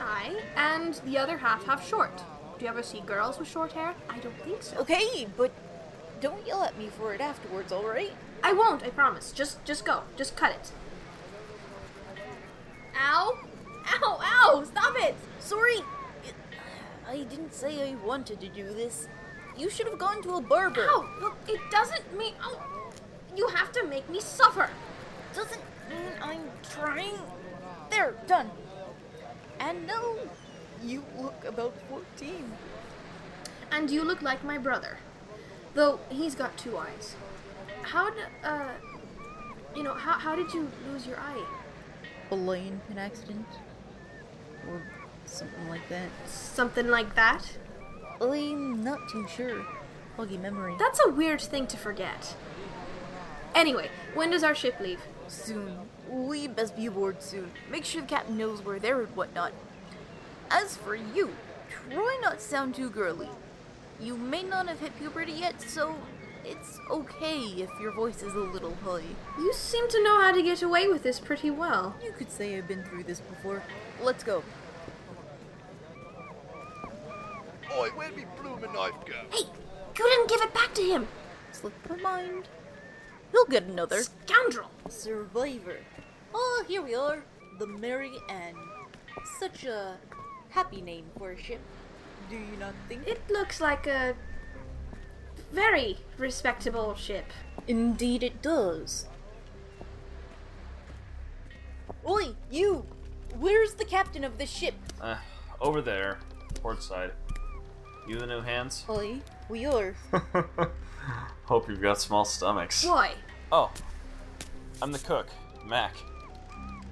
Aye, 0.00 0.40
and 0.56 0.94
the 1.04 1.18
other 1.18 1.38
half 1.38 1.64
have 1.66 1.82
short. 1.82 2.22
Do 2.58 2.64
you 2.64 2.70
ever 2.70 2.82
see 2.82 3.00
girls 3.00 3.38
with 3.38 3.48
short 3.48 3.72
hair? 3.72 3.94
I 4.08 4.18
don't 4.18 4.38
think 4.42 4.62
so. 4.62 4.78
Okay, 4.78 5.26
but 5.36 5.50
don't 6.20 6.46
yell 6.46 6.62
at 6.62 6.78
me 6.78 6.88
for 6.88 7.12
it 7.12 7.20
afterwards, 7.20 7.72
alright? 7.72 8.12
I 8.42 8.52
won't, 8.52 8.82
I 8.82 8.90
promise. 8.90 9.32
Just 9.32 9.64
just 9.64 9.84
go. 9.84 10.02
Just 10.16 10.36
cut 10.36 10.52
it. 10.52 10.70
Ow! 12.96 13.38
Ow, 13.86 14.20
ow! 14.22 14.64
Stop 14.64 14.94
it! 14.98 15.14
Sorry! 15.38 15.80
I 17.12 17.24
didn't 17.24 17.52
say 17.52 17.90
I 17.90 17.94
wanted 18.06 18.40
to 18.40 18.48
do 18.48 18.72
this. 18.72 19.06
You 19.58 19.68
should 19.68 19.86
have 19.86 19.98
gone 19.98 20.22
to 20.22 20.36
a 20.36 20.40
barber. 20.40 20.86
Ow! 20.88 21.06
Look, 21.20 21.36
it 21.46 21.60
doesn't 21.70 22.16
mean. 22.16 22.32
Oh, 22.42 22.58
you 23.36 23.48
have 23.48 23.70
to 23.72 23.86
make 23.86 24.08
me 24.08 24.18
suffer. 24.18 24.70
Doesn't 25.34 25.60
mean 25.90 26.12
I'm 26.22 26.44
trying. 26.70 27.18
There, 27.90 28.14
done. 28.26 28.50
And 29.60 29.86
no, 29.86 30.20
you 30.82 31.04
look 31.18 31.44
about 31.44 31.74
14. 31.90 32.50
And 33.70 33.90
you 33.90 34.04
look 34.04 34.22
like 34.22 34.42
my 34.42 34.56
brother. 34.56 34.96
Though 35.74 36.00
he's 36.08 36.34
got 36.34 36.56
two 36.56 36.78
eyes. 36.78 37.14
How 37.82 38.08
d 38.08 38.16
uh, 38.42 38.70
you 39.76 39.82
know, 39.82 39.92
how, 39.92 40.18
how 40.18 40.34
did 40.34 40.54
you 40.54 40.66
lose 40.88 41.06
your 41.06 41.20
eye? 41.20 41.44
Balloon 42.30 42.80
an 42.88 42.96
accident? 42.96 43.46
Or 44.66 44.82
something 45.32 45.68
like 45.68 45.88
that. 45.88 46.08
Something 46.26 46.88
like 46.88 47.14
that? 47.14 47.58
I'm 48.20 48.84
not 48.84 49.08
too 49.08 49.26
sure. 49.28 49.64
Foggy 50.16 50.36
memory. 50.36 50.74
That's 50.78 51.00
a 51.04 51.10
weird 51.10 51.40
thing 51.40 51.66
to 51.68 51.76
forget. 51.76 52.36
Anyway, 53.54 53.90
when 54.14 54.30
does 54.30 54.44
our 54.44 54.54
ship 54.54 54.78
leave? 54.80 55.00
Soon. 55.28 55.78
We 56.08 56.46
best 56.46 56.76
be 56.76 56.86
aboard 56.86 57.22
soon. 57.22 57.50
Make 57.70 57.84
sure 57.84 58.02
the 58.02 58.06
captain 58.06 58.36
knows 58.36 58.62
we're 58.62 58.78
there 58.78 59.00
and 59.00 59.16
whatnot. 59.16 59.52
As 60.50 60.76
for 60.76 60.94
you, 60.94 61.30
try 61.70 62.18
not 62.22 62.38
to 62.38 62.44
sound 62.44 62.74
too 62.74 62.90
girly. 62.90 63.28
You 63.98 64.16
may 64.16 64.42
not 64.42 64.68
have 64.68 64.80
hit 64.80 64.96
puberty 64.98 65.32
yet, 65.32 65.62
so 65.62 65.96
it's 66.44 66.78
okay 66.90 67.38
if 67.38 67.70
your 67.80 67.92
voice 67.92 68.22
is 68.22 68.34
a 68.34 68.38
little 68.38 68.76
high. 68.84 69.02
You 69.38 69.52
seem 69.52 69.88
to 69.88 70.02
know 70.02 70.20
how 70.20 70.32
to 70.32 70.42
get 70.42 70.62
away 70.62 70.88
with 70.88 71.02
this 71.02 71.20
pretty 71.20 71.50
well. 71.50 71.94
You 72.02 72.12
could 72.12 72.30
say 72.30 72.56
I've 72.56 72.68
been 72.68 72.84
through 72.84 73.04
this 73.04 73.20
before. 73.20 73.62
Let's 74.02 74.24
go. 74.24 74.42
Oi, 77.78 77.88
where'd 77.90 78.16
me 78.16 78.24
bloomin' 78.40 78.72
knife 78.72 78.94
go? 79.06 79.14
Hey, 79.30 79.46
you 79.96 80.04
didn't 80.04 80.28
give 80.28 80.42
it 80.42 80.54
back 80.54 80.74
to 80.74 80.82
him. 80.82 81.08
Slip 81.52 81.86
her 81.88 81.96
mind. 81.96 82.48
He'll 83.30 83.46
get 83.46 83.64
another. 83.64 84.02
Scoundrel! 84.02 84.70
Survivor. 84.88 85.78
Oh, 86.34 86.64
here 86.68 86.82
we 86.82 86.94
are. 86.94 87.24
The 87.58 87.66
Mary 87.66 88.12
Ann. 88.28 88.54
Such 89.38 89.64
a 89.64 89.96
happy 90.50 90.80
name 90.82 91.06
for 91.18 91.32
a 91.32 91.42
ship. 91.42 91.60
Do 92.28 92.36
you 92.36 92.56
not 92.58 92.74
think? 92.88 93.06
It 93.06 93.22
looks 93.30 93.60
like 93.60 93.86
a 93.86 94.14
very 95.50 95.98
respectable 96.18 96.94
ship. 96.94 97.26
Indeed, 97.66 98.22
it 98.22 98.42
does. 98.42 99.06
Oi, 102.08 102.34
you! 102.50 102.86
Where's 103.38 103.74
the 103.74 103.84
captain 103.84 104.24
of 104.24 104.38
this 104.38 104.50
ship? 104.50 104.74
Uh, 105.00 105.16
over 105.60 105.80
there, 105.80 106.18
port 106.60 106.82
side. 106.82 107.12
You 108.06 108.18
the 108.18 108.26
new 108.26 108.40
hands? 108.40 108.84
Oi, 108.88 109.20
we 109.48 109.64
are. 109.64 109.94
Hope 111.44 111.68
you've 111.68 111.80
got 111.80 112.00
small 112.00 112.24
stomachs. 112.24 112.84
Why? 112.84 113.14
Oh, 113.52 113.70
I'm 114.80 114.90
the 114.90 114.98
cook, 114.98 115.28
Mac. 115.64 115.94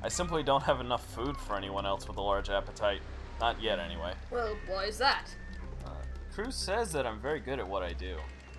I 0.02 0.08
simply 0.08 0.42
don't 0.42 0.62
have 0.62 0.80
enough 0.80 1.04
food 1.14 1.36
for 1.36 1.56
anyone 1.56 1.84
else 1.84 2.06
with 2.06 2.16
a 2.16 2.22
large 2.22 2.48
appetite. 2.48 3.00
Not 3.40 3.60
yet, 3.60 3.78
anyway. 3.78 4.12
Well, 4.30 4.56
why 4.68 4.84
is 4.84 4.98
that? 4.98 5.24
Uh, 5.84 5.90
Cruz 6.32 6.54
says 6.54 6.92
that 6.92 7.06
I'm 7.06 7.18
very 7.18 7.40
good 7.40 7.58
at 7.58 7.68
what 7.68 7.82
I 7.82 7.92
do. 7.92 8.16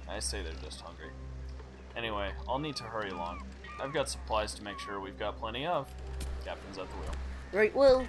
I 0.10 0.20
say 0.20 0.43
they're 0.43 0.53
just 0.63 0.81
hungry. 0.81 1.10
Anyway, 1.96 2.31
I'll 2.50 2.60
need 2.60 2.75
to 2.77 2.84
hurry 2.84 3.12
along. 3.12 3.43
I've 3.81 3.93
got 3.93 4.10
supplies 4.10 4.53
to 4.55 4.63
make 4.63 4.77
sure 4.77 5.00
we've 5.00 5.17
got 5.17 5.38
plenty 5.39 5.65
of. 5.65 5.88
Captain's 6.43 6.77
at 6.77 6.89
the 6.89 6.98
wheel. 6.98 7.12
Right, 7.53 7.75
well, 7.75 8.05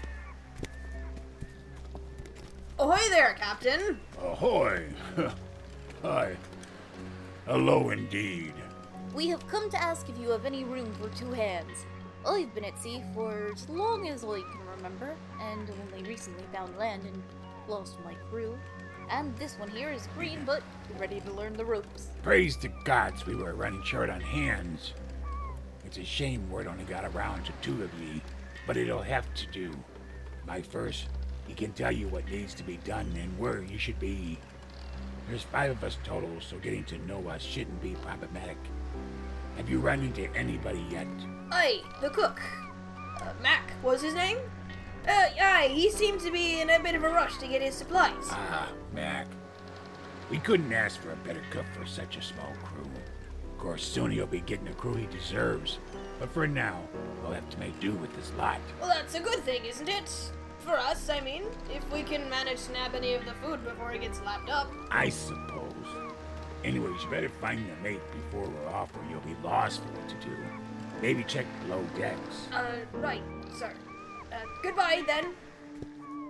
Ahoy 2.83 2.99
there, 3.11 3.35
Captain! 3.35 4.01
Ahoy! 4.21 4.89
Hi. 6.03 6.37
Hello 7.47 7.91
indeed. 7.91 8.55
we 9.15 9.29
have 9.29 9.47
come 9.47 9.71
to 9.71 9.81
ask 9.81 10.09
if 10.09 10.19
you 10.19 10.31
have 10.31 10.45
any 10.45 10.65
room 10.65 10.93
for 10.95 11.09
two 11.11 11.31
hands. 11.31 11.87
I've 12.27 12.53
been 12.57 12.65
at 12.65 12.77
sea 12.77 13.01
for 13.15 13.53
as 13.55 13.69
long 13.69 14.09
as 14.09 14.25
I 14.25 14.41
can 14.41 14.67
remember, 14.77 15.15
and 15.41 15.71
only 15.71 16.09
recently 16.09 16.43
found 16.53 16.77
land 16.77 17.05
and 17.07 17.23
lost 17.69 17.99
my 18.05 18.15
crew. 18.29 18.59
And 19.09 19.33
this 19.37 19.61
one 19.61 19.71
here 19.71 19.93
is 19.93 20.09
green, 20.17 20.43
but 20.45 20.65
ready 20.99 21.21
to 21.21 21.33
learn 21.35 21.53
the 21.53 21.65
ropes. 21.65 22.09
Praise 22.25 22.57
the 22.57 22.73
gods 22.83 23.27
we 23.27 23.37
were 23.37 23.55
running 23.55 23.85
short 23.85 24.11
on 24.11 24.21
hands. 24.21 24.93
It's 25.85 25.99
a 25.99 26.05
shame 26.05 26.51
word 26.51 26.67
only 26.67 26.83
got 26.83 27.05
around 27.05 27.45
to 27.45 27.53
two 27.62 27.81
of 27.85 27.95
ye, 28.03 28.21
but 28.67 28.77
it'll 28.77 29.03
have 29.03 29.33
to 29.35 29.47
do. 29.53 29.71
My 30.45 30.61
first, 30.61 31.07
he 31.47 31.55
can 31.55 31.73
tell 31.73 31.93
you 31.93 32.09
what 32.09 32.29
needs 32.31 32.55
to 32.55 32.63
be 32.63 32.77
done 32.79 33.13
and 33.21 33.39
where 33.39 33.63
you 33.63 33.79
should 33.79 33.99
be. 33.99 34.39
There's 35.29 35.43
five 35.43 35.71
of 35.71 35.85
us 35.85 35.99
total, 36.05 36.41
so 36.41 36.57
getting 36.59 36.85
to 36.85 36.99
know 37.07 37.29
us 37.29 37.43
shouldn't 37.43 37.83
be 37.83 37.95
problematic. 38.03 38.57
Have 39.57 39.69
you 39.69 39.79
run 39.79 40.01
into 40.01 40.35
anybody 40.35 40.85
yet? 40.91 41.07
Aye, 41.51 41.83
the 42.01 42.11
cook. 42.11 42.41
Uh, 43.21 43.33
Mac 43.43 43.71
was 43.83 44.03
his 44.03 44.15
name? 44.15 44.39
Uh, 45.07 45.29
aye, 45.41 45.71
he 45.73 45.91
seemed 45.91 46.21
to 46.21 46.31
be 46.31 46.61
in 46.61 46.71
a 46.71 46.81
bit 46.81 46.95
of 46.95 47.05
a 47.05 47.09
rush 47.09 47.37
to 47.39 47.47
get 47.47 47.61
his 47.63 47.75
supplies. 47.75 48.25
Ah, 48.31 48.69
Mac. 48.93 49.27
We 50.31 50.39
couldn't 50.39 50.73
ask 50.73 51.01
for 51.01 51.13
a 51.13 51.17
better 51.17 51.43
cook 51.51 51.67
for 51.79 51.87
such 51.87 52.17
a 52.17 52.23
small 52.23 52.53
crew. 52.63 52.91
Of 53.53 53.59
course, 53.59 53.85
soon 53.85 54.11
he'll 54.11 54.27
be 54.27 54.41
getting 54.41 54.65
the 54.65 54.73
crew 54.73 54.95
he 54.95 55.07
deserves. 55.07 55.79
But 56.19 56.33
for 56.33 56.47
now, 56.47 56.81
we'll 57.21 57.33
have 57.33 57.49
to 57.51 57.59
make 57.59 57.79
do 57.81 57.93
with 57.93 58.15
this 58.17 58.33
lot. 58.39 58.59
Well, 58.81 58.89
that's 58.89 59.15
a 59.15 59.21
good 59.21 59.41
thing, 59.41 59.65
isn't 59.65 59.89
it? 59.89 60.33
For 60.64 60.78
us, 60.78 61.09
I 61.09 61.21
mean, 61.21 61.42
if 61.75 61.90
we 61.92 62.02
can 62.02 62.28
manage 62.31 62.62
to 62.66 62.73
nab 62.73 62.95
any 62.95 63.14
of 63.14 63.25
the 63.25 63.33
food 63.35 63.64
before 63.64 63.92
it 63.92 64.00
gets 64.00 64.21
lapped 64.23 64.49
up. 64.49 64.71
I 64.90 65.09
suppose. 65.09 65.73
Anyways, 66.64 67.02
you 67.02 67.11
better 67.11 67.28
find 67.28 67.59
the 67.59 67.83
mate 67.83 68.00
before 68.12 68.49
we're 68.49 68.69
off 68.69 68.95
or 68.95 69.00
you'll 69.11 69.21
be 69.21 69.37
lost 69.42 69.83
for 69.83 69.88
what 69.88 70.09
to 70.09 70.14
do. 70.26 70.37
Maybe 71.00 71.25
check 71.25 71.47
below 71.62 71.85
decks. 71.99 72.49
Uh, 72.52 72.76
right, 72.92 73.23
sir. 73.59 73.73
Uh, 74.33 74.37
goodbye, 74.62 75.02
then. 75.07 75.35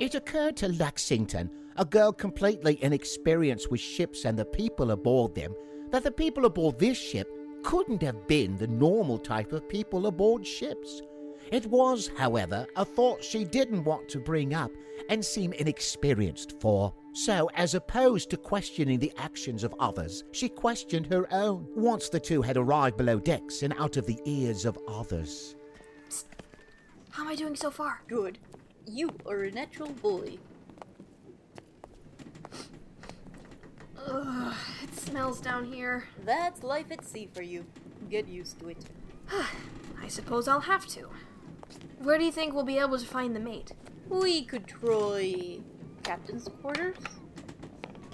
It 0.01 0.15
occurred 0.15 0.57
to 0.59 0.69
Lexington, 0.69 1.51
a 1.77 1.85
girl 1.85 2.13
completely 2.13 2.83
inexperienced 2.83 3.71
with 3.71 3.81
ships 3.81 4.25
and 4.25 4.39
the 4.39 4.47
people 4.47 4.93
aboard 4.93 5.35
them, 5.35 5.55
that 5.91 6.05
the 6.05 6.11
people 6.11 6.47
aboard 6.47 6.79
this 6.79 6.99
ship 6.99 7.29
couldn't 7.63 8.03
have 8.03 8.27
been 8.27 8.57
the 8.57 8.67
normal 8.67 9.19
type 9.19 9.53
of 9.53 9.69
people 9.69 10.07
aboard 10.07 10.47
ships. 10.47 11.03
It 11.53 11.67
was, 11.67 12.11
however, 12.17 12.67
a 12.77 12.85
thought 12.85 13.23
she 13.23 13.45
didn't 13.45 13.85
want 13.85 14.09
to 14.09 14.19
bring 14.19 14.55
up 14.55 14.71
and 15.11 15.23
seem 15.23 15.53
inexperienced 15.53 16.59
for. 16.63 16.95
So, 17.13 17.51
as 17.55 17.75
opposed 17.75 18.31
to 18.31 18.39
questioning 18.39 18.99
the 18.99 19.13
actions 19.19 19.63
of 19.63 19.75
others, 19.79 20.25
she 20.33 20.49
questioned 20.49 21.07
her 21.09 21.31
own 21.31 21.69
once 21.77 22.09
the 22.09 22.19
two 22.19 22.41
had 22.41 22.57
arrived 22.57 22.97
below 22.97 23.21
decks 23.21 23.63
and 23.63 23.75
out 23.79 23.99
of 23.99 24.07
the 24.07 24.19
ears 24.25 24.65
of 24.65 24.79
others. 24.89 25.55
How 27.11 27.25
am 27.25 27.29
I 27.29 27.35
doing 27.35 27.55
so 27.55 27.71
far? 27.71 28.01
Good. 28.09 28.39
You 28.87 29.11
are 29.27 29.43
a 29.43 29.51
natural 29.51 29.91
bully. 29.91 30.41
Ugh, 34.09 34.55
it 34.83 34.95
smells 34.99 35.39
down 35.39 35.67
here. 35.71 36.09
That's 36.25 36.63
life 36.63 36.91
at 36.91 37.05
sea 37.05 37.29
for 37.31 37.43
you. 37.43 37.67
Get 38.09 38.27
used 38.27 38.59
to 38.61 38.71
it. 38.71 38.87
I 40.03 40.09
suppose 40.09 40.49
I'll 40.49 40.61
have 40.61 40.87
to. 40.89 41.11
Where 42.03 42.19
do 42.19 42.25
you 42.25 42.33
think 42.33 42.53
we'll 42.53 42.65
be 42.65 42.79
able 42.79 42.99
to 42.99 43.07
find 43.07 43.35
the 43.37 43.39
mate? 43.39 43.71
We 44.09 44.43
could 44.43 44.67
try 44.67 45.61
captain's 46.03 46.49
quarters. 46.61 46.97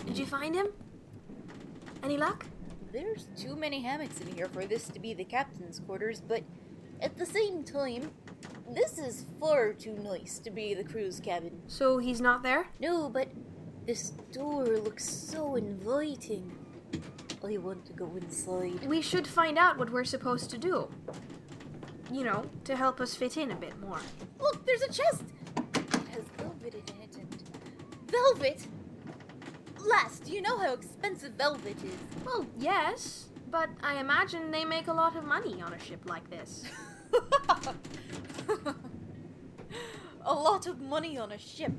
Did 0.04 0.18
you 0.18 0.26
find 0.26 0.54
him? 0.54 0.66
Any 2.02 2.18
luck? 2.18 2.44
There's 2.92 3.28
too 3.34 3.56
many 3.56 3.80
hammocks 3.80 4.20
in 4.20 4.26
here 4.34 4.48
for 4.48 4.66
this 4.66 4.88
to 4.88 5.00
be 5.00 5.14
the 5.14 5.24
captain's 5.24 5.80
quarters, 5.80 6.20
but 6.20 6.42
at 7.00 7.16
the 7.16 7.24
same 7.24 7.64
time, 7.64 8.10
this 8.74 8.98
is 8.98 9.24
far 9.40 9.72
too 9.72 9.94
nice 9.94 10.38
to 10.40 10.50
be 10.50 10.74
the 10.74 10.84
crew's 10.84 11.18
cabin. 11.18 11.62
So 11.66 11.96
he's 11.96 12.20
not 12.20 12.42
there? 12.42 12.68
No, 12.80 13.08
but 13.08 13.28
this 13.86 14.10
door 14.32 14.66
looks 14.66 15.08
so 15.08 15.56
inviting. 15.56 16.52
I 17.42 17.56
want 17.56 17.86
to 17.86 17.94
go 17.94 18.14
inside. 18.16 18.86
We 18.86 19.00
should 19.00 19.26
find 19.26 19.56
out 19.56 19.78
what 19.78 19.90
we're 19.90 20.04
supposed 20.04 20.50
to 20.50 20.58
do. 20.58 20.90
You 22.10 22.24
know, 22.24 22.44
to 22.64 22.74
help 22.74 23.00
us 23.00 23.14
fit 23.14 23.36
in 23.36 23.50
a 23.50 23.54
bit 23.54 23.78
more. 23.80 24.00
Look, 24.40 24.64
there's 24.64 24.82
a 24.82 24.88
chest! 24.92 25.24
It 25.56 26.08
has 26.10 26.24
velvet 26.38 26.74
in 26.74 27.02
it 27.02 27.16
and. 27.16 27.42
Velvet? 28.10 28.66
Last, 29.86 30.24
do 30.24 30.32
you 30.32 30.40
know 30.42 30.58
how 30.58 30.72
expensive 30.72 31.32
velvet 31.32 31.76
is? 31.84 32.24
Well, 32.24 32.46
yes, 32.58 33.26
but 33.50 33.68
I 33.82 33.96
imagine 33.96 34.50
they 34.50 34.64
make 34.64 34.88
a 34.88 34.92
lot 34.92 35.16
of 35.16 35.24
money 35.24 35.60
on 35.62 35.72
a 35.74 35.78
ship 35.78 36.00
like 36.06 36.28
this. 36.30 36.64
a 40.24 40.34
lot 40.34 40.66
of 40.66 40.80
money 40.80 41.18
on 41.18 41.32
a 41.32 41.38
ship. 41.38 41.72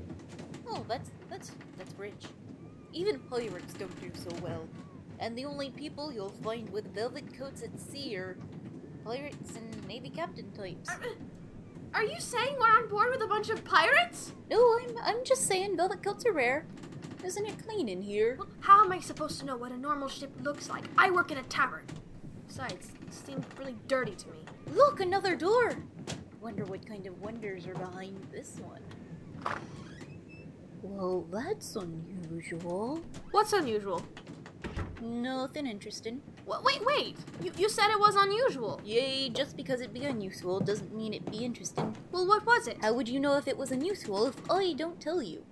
Oh, 0.66 0.84
that's 0.88 1.10
that's 1.28 1.52
that's 1.76 1.94
rich. 1.98 2.26
Even 2.92 3.18
pirates 3.20 3.74
don't 3.74 4.00
do 4.00 4.10
so 4.14 4.30
well. 4.42 4.68
And 5.18 5.36
the 5.36 5.44
only 5.44 5.70
people 5.70 6.12
you'll 6.12 6.30
find 6.42 6.68
with 6.70 6.92
velvet 6.94 7.36
coats 7.36 7.62
at 7.62 7.78
sea 7.78 8.16
are 8.16 8.36
pirates 9.04 9.56
and 9.56 9.88
navy 9.88 10.10
captain 10.10 10.50
types. 10.52 10.88
Uh, 10.88 10.96
are 11.94 12.04
you 12.04 12.20
saying 12.20 12.56
we're 12.58 12.66
on 12.66 12.88
board 12.88 13.10
with 13.10 13.22
a 13.22 13.26
bunch 13.26 13.50
of 13.50 13.64
pirates? 13.64 14.32
No, 14.50 14.78
I'm 14.80 14.96
I'm 15.02 15.24
just 15.24 15.46
saying 15.46 15.76
velvet 15.76 16.02
coats 16.02 16.24
are 16.26 16.32
rare. 16.32 16.66
Isn't 17.24 17.46
it 17.46 17.66
clean 17.66 17.88
in 17.88 18.00
here? 18.00 18.36
Well, 18.38 18.48
how 18.60 18.84
am 18.84 18.92
I 18.92 19.00
supposed 19.00 19.38
to 19.40 19.46
know 19.46 19.56
what 19.56 19.72
a 19.72 19.76
normal 19.76 20.08
ship 20.08 20.32
looks 20.42 20.70
like? 20.70 20.84
I 20.96 21.10
work 21.10 21.30
in 21.30 21.38
a 21.38 21.42
tavern. 21.44 21.84
Besides, 22.46 22.92
it 23.06 23.12
seemed 23.12 23.44
really 23.58 23.76
dirty 23.88 24.14
to 24.14 24.28
me. 24.28 24.38
Look, 24.74 25.00
another 25.00 25.36
door. 25.36 25.76
Wonder 26.40 26.64
what 26.64 26.86
kind 26.86 27.06
of 27.06 27.20
wonders 27.20 27.66
are 27.66 27.74
behind 27.74 28.16
this 28.32 28.56
one. 28.60 28.80
Well, 30.82 31.26
that's 31.30 31.76
unusual. 31.76 33.02
What's 33.32 33.52
unusual? 33.52 34.02
Nothing 35.02 35.66
interesting. 35.66 36.22
Wait, 36.64 36.84
wait! 36.84 37.16
You, 37.42 37.52
you 37.56 37.68
said 37.68 37.90
it 37.90 38.00
was 38.00 38.16
unusual. 38.16 38.80
Yay, 38.84 39.28
just 39.30 39.56
because 39.56 39.80
it 39.80 39.92
be 39.92 40.04
unusual 40.04 40.60
doesn't 40.60 40.94
mean 40.94 41.14
it 41.14 41.30
be 41.30 41.44
interesting. 41.44 41.96
Well, 42.10 42.26
what 42.26 42.44
was 42.44 42.66
it? 42.66 42.78
How 42.82 42.92
would 42.92 43.08
you 43.08 43.20
know 43.20 43.36
if 43.36 43.46
it 43.46 43.56
was 43.56 43.70
unusual 43.70 44.26
if 44.26 44.36
I 44.50 44.72
don't 44.72 45.00
tell 45.00 45.22
you? 45.22 45.44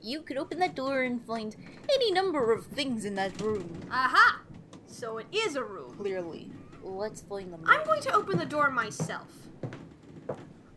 You 0.00 0.22
could 0.22 0.36
open 0.36 0.58
that 0.58 0.74
door 0.74 1.02
and 1.02 1.24
find 1.26 1.56
any 1.92 2.12
number 2.12 2.52
of 2.52 2.66
things 2.66 3.04
in 3.04 3.14
that 3.14 3.40
room. 3.40 3.80
Aha! 3.90 4.40
So 4.86 5.18
it 5.18 5.26
is 5.32 5.56
a 5.56 5.64
room. 5.64 5.96
Clearly. 5.96 6.50
Let's 6.82 7.22
find 7.22 7.52
them. 7.52 7.64
I'm 7.66 7.84
going 7.84 8.02
to 8.02 8.14
open 8.14 8.38
the 8.38 8.44
door 8.44 8.70
myself. 8.70 9.28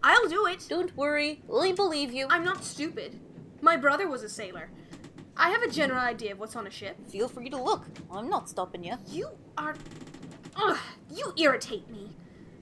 I'll 0.01 0.29
do 0.29 0.47
it. 0.47 0.65
Don't 0.69 0.95
worry, 0.95 1.41
I 1.53 1.73
believe 1.73 2.13
you. 2.13 2.27
I'm 2.29 2.45
not 2.45 2.63
stupid. 2.63 3.19
My 3.61 3.75
brother 3.75 4.07
was 4.07 4.23
a 4.23 4.29
sailor. 4.29 4.69
I 5.39 5.49
have 5.49 5.61
a 5.61 5.69
general 5.69 5.99
idea 5.99 6.33
of 6.33 6.39
what's 6.39 6.55
on 6.55 6.65
a 6.65 6.71
ship. 6.71 6.97
Feel 7.07 7.27
free 7.27 7.49
to 7.51 7.61
look. 7.61 7.85
I'm 8.11 8.29
not 8.29 8.49
stopping 8.49 8.83
you. 8.83 8.95
You 9.07 9.29
are. 9.57 9.75
Ugh, 10.55 10.77
you 11.13 11.33
irritate 11.37 11.87
me. 11.89 12.15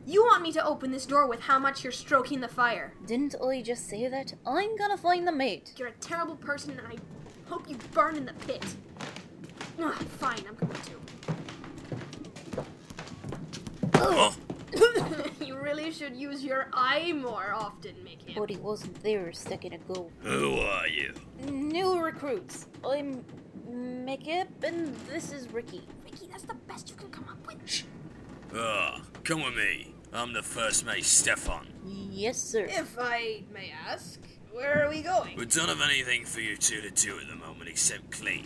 You 0.05 0.23
want 0.23 0.43
me 0.43 0.51
to 0.51 0.63
open 0.63 0.91
this 0.91 1.05
door 1.05 1.25
with 1.25 1.39
how 1.39 1.57
much 1.57 1.83
you're 1.83 1.93
stroking 1.93 2.41
the 2.41 2.47
fire. 2.49 2.93
Didn't 3.07 3.35
I 3.41 3.61
just 3.61 3.87
say 3.89 4.07
that? 4.09 4.33
I'm 4.45 4.75
gonna 4.75 4.97
find 4.97 5.25
the 5.25 5.31
mate. 5.31 5.73
You're 5.77 5.87
a 5.87 5.93
terrible 5.93 6.35
person 6.35 6.71
and 6.77 6.85
I 6.85 6.97
hope 7.49 7.69
you 7.69 7.77
burn 7.93 8.17
in 8.17 8.25
the 8.25 8.33
pit. 8.33 8.63
Ugh, 9.79 9.93
fine, 9.93 10.43
I'm 10.47 10.55
going 10.55 10.73
to. 10.83 10.91
you 14.15 14.44
really 15.65 15.91
should 15.91 16.15
use 16.15 16.43
your 16.43 16.67
eye 16.73 17.11
more 17.11 17.51
often, 17.51 17.95
Mickey. 18.03 18.35
But 18.37 18.51
he 18.51 18.57
wasn't 18.57 19.01
there 19.01 19.29
a 19.29 19.33
second 19.33 19.73
ago. 19.73 20.11
Who 20.19 20.59
are 20.59 20.87
you? 20.87 21.11
New 21.49 21.99
recruits. 21.99 22.67
I'm 22.87 23.25
Mickip, 23.67 24.47
and 24.63 24.95
this 25.09 25.31
is 25.33 25.51
Ricky. 25.51 25.81
Ricky, 26.03 26.27
that's 26.31 26.43
the 26.43 26.53
best 26.67 26.91
you 26.91 26.95
can 26.95 27.09
come 27.09 27.25
up 27.27 27.47
with. 27.47 27.83
Ah, 28.55 29.01
come 29.23 29.43
with 29.43 29.55
me. 29.55 29.95
I'm 30.13 30.33
the 30.33 30.43
first 30.43 30.85
mate, 30.85 31.03
Stefan. 31.03 31.67
Yes, 31.83 32.39
sir. 32.39 32.67
If 32.69 32.95
I 32.99 33.43
may 33.51 33.73
ask, 33.87 34.19
where 34.53 34.85
are 34.85 34.89
we 34.89 35.01
going? 35.01 35.35
We 35.35 35.47
don't 35.47 35.67
have 35.67 35.81
anything 35.81 36.25
for 36.25 36.41
you 36.41 36.55
two 36.55 36.79
to 36.81 36.91
do 36.91 37.17
at 37.17 37.27
the 37.27 37.35
moment 37.35 37.69
except 37.69 38.11
clean. 38.11 38.45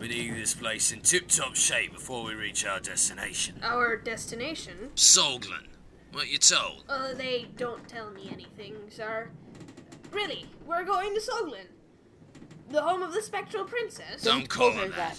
We 0.00 0.08
need 0.08 0.36
this 0.36 0.54
place 0.54 0.92
in 0.92 1.00
tip-top 1.00 1.56
shape 1.56 1.92
before 1.92 2.24
we 2.24 2.34
reach 2.34 2.64
our 2.64 2.78
destination. 2.78 3.56
Our 3.62 3.96
destination? 3.96 4.90
Solglen. 4.94 5.66
What 6.12 6.30
you 6.30 6.38
told? 6.38 6.84
Uh, 6.88 7.14
they 7.14 7.46
don't 7.56 7.86
tell 7.88 8.10
me 8.10 8.28
anything, 8.32 8.74
sir. 8.90 9.30
Really, 10.12 10.46
we're 10.66 10.84
going 10.84 11.14
to 11.14 11.20
Solglen, 11.20 11.66
the 12.70 12.82
home 12.82 13.02
of 13.02 13.14
the 13.14 13.22
Spectral 13.22 13.64
Princess. 13.64 14.22
Don't 14.22 14.48
call 14.48 14.72
her 14.72 14.88
that. 14.88 15.16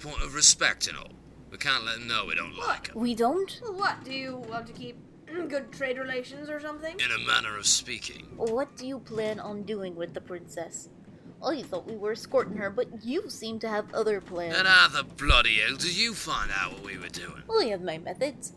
Point 0.00 0.22
of 0.22 0.34
respect 0.34 0.86
and 0.86 0.96
all. 0.96 1.10
We 1.50 1.58
can't 1.58 1.84
let 1.84 1.98
them 1.98 2.08
know 2.08 2.24
we 2.26 2.36
don't 2.36 2.56
like 2.56 2.88
her. 2.88 2.98
We 2.98 3.14
don't? 3.14 3.60
What, 3.72 4.04
do 4.04 4.12
you 4.12 4.36
want 4.48 4.66
to 4.68 4.72
keep 4.72 4.96
good 5.48 5.72
trade 5.72 5.98
relations 5.98 6.48
or 6.48 6.60
something? 6.60 6.94
In 7.00 7.10
a 7.10 7.26
manner 7.26 7.56
of 7.58 7.66
speaking. 7.66 8.28
What 8.36 8.76
do 8.76 8.86
you 8.86 9.00
plan 9.00 9.40
on 9.40 9.64
doing 9.64 9.96
with 9.96 10.14
the 10.14 10.20
princess? 10.20 10.88
I 11.44 11.62
thought 11.62 11.86
we 11.86 11.96
were 11.96 12.12
escorting 12.12 12.56
her, 12.58 12.70
but 12.70 13.04
you 13.04 13.28
seem 13.28 13.58
to 13.60 13.68
have 13.68 13.92
other 13.92 14.20
plans. 14.20 14.56
And 14.56 14.68
how 14.68 14.86
the 14.86 15.02
bloody 15.02 15.56
hell 15.56 15.76
did 15.76 15.96
you 15.96 16.14
find 16.14 16.52
out 16.54 16.74
what 16.74 16.84
we 16.84 16.96
were 16.96 17.08
doing? 17.08 17.42
I 17.60 17.64
have 17.66 17.82
my 17.82 17.98
methods. 17.98 18.52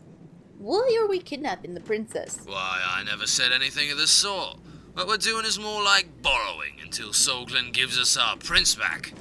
Why 0.58 0.98
are 1.00 1.08
we 1.08 1.20
kidnapping 1.20 1.74
the 1.74 1.80
princess? 1.80 2.40
Why, 2.44 2.80
I 2.84 3.04
never 3.04 3.26
said 3.26 3.52
anything 3.52 3.90
of 3.90 3.98
the 3.98 4.06
sort. 4.06 4.58
What 4.94 5.06
we're 5.06 5.18
doing 5.18 5.44
is 5.44 5.58
more 5.58 5.82
like 5.82 6.22
borrowing 6.22 6.76
until 6.82 7.08
Solglen 7.10 7.72
gives 7.72 7.98
us 7.98 8.16
our 8.16 8.36
prince 8.36 8.74
back. 8.74 9.12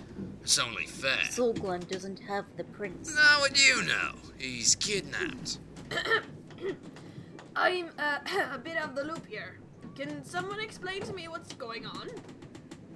It's 0.42 0.58
only 0.58 0.86
fair. 0.86 1.18
Solglen 1.30 1.88
doesn't 1.90 2.20
have 2.20 2.46
the 2.56 2.64
prince. 2.64 3.14
Now 3.14 3.40
what 3.42 3.60
you 3.60 3.84
know? 3.84 4.12
He's 4.38 4.76
kidnapped. 4.76 5.60
I'm 7.56 7.90
uh, 8.00 8.20
a 8.54 8.58
bit 8.58 8.78
out 8.78 8.90
of 8.90 8.96
the 8.96 9.04
loop 9.04 9.26
here. 9.26 9.60
Can 9.96 10.24
someone 10.24 10.60
explain 10.60 11.02
to 11.02 11.14
me 11.14 11.28
what's 11.28 11.54
going 11.54 11.86
on? 11.86 12.10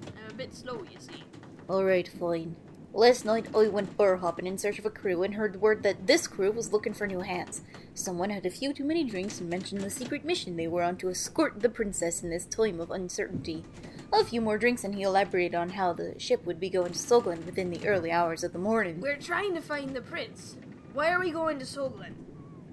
I'm 0.05 0.31
a 0.31 0.33
bit 0.33 0.53
slow, 0.55 0.83
you 0.89 0.99
see. 0.99 1.23
Alright, 1.69 2.07
fine. 2.07 2.55
Last 2.93 3.23
night 3.23 3.45
I 3.55 3.67
went 3.67 3.95
bar 3.97 4.17
hopping 4.17 4.47
in 4.47 4.57
search 4.57 4.79
of 4.79 4.85
a 4.85 4.89
crew 4.89 5.21
and 5.21 5.35
heard 5.35 5.61
word 5.61 5.83
that 5.83 6.07
this 6.07 6.27
crew 6.27 6.51
was 6.51 6.73
looking 6.73 6.93
for 6.93 7.05
new 7.05 7.19
hands. 7.19 7.61
Someone 7.93 8.31
had 8.31 8.47
a 8.47 8.49
few 8.49 8.73
too 8.73 8.83
many 8.83 9.03
drinks 9.03 9.39
and 9.39 9.49
mentioned 9.49 9.81
the 9.81 9.91
secret 9.91 10.25
mission 10.25 10.57
they 10.57 10.67
were 10.67 10.81
on 10.81 10.97
to 10.97 11.09
escort 11.09 11.61
the 11.61 11.69
princess 11.69 12.23
in 12.23 12.31
this 12.31 12.45
time 12.45 12.79
of 12.79 12.89
uncertainty. 12.89 13.63
A 14.11 14.23
few 14.23 14.41
more 14.41 14.57
drinks 14.57 14.83
and 14.83 14.95
he 14.95 15.03
elaborated 15.03 15.53
on 15.53 15.69
how 15.69 15.93
the 15.93 16.19
ship 16.19 16.43
would 16.45 16.59
be 16.59 16.69
going 16.69 16.93
to 16.93 16.97
Solglen 16.97 17.45
within 17.45 17.69
the 17.69 17.87
early 17.87 18.11
hours 18.11 18.43
of 18.43 18.53
the 18.53 18.59
morning. 18.59 18.99
We're 18.99 19.17
trying 19.17 19.53
to 19.53 19.61
find 19.61 19.95
the 19.95 20.01
prince. 20.01 20.57
Why 20.93 21.11
are 21.11 21.19
we 21.19 21.29
going 21.29 21.59
to 21.59 21.65
Solglen? 21.65 22.13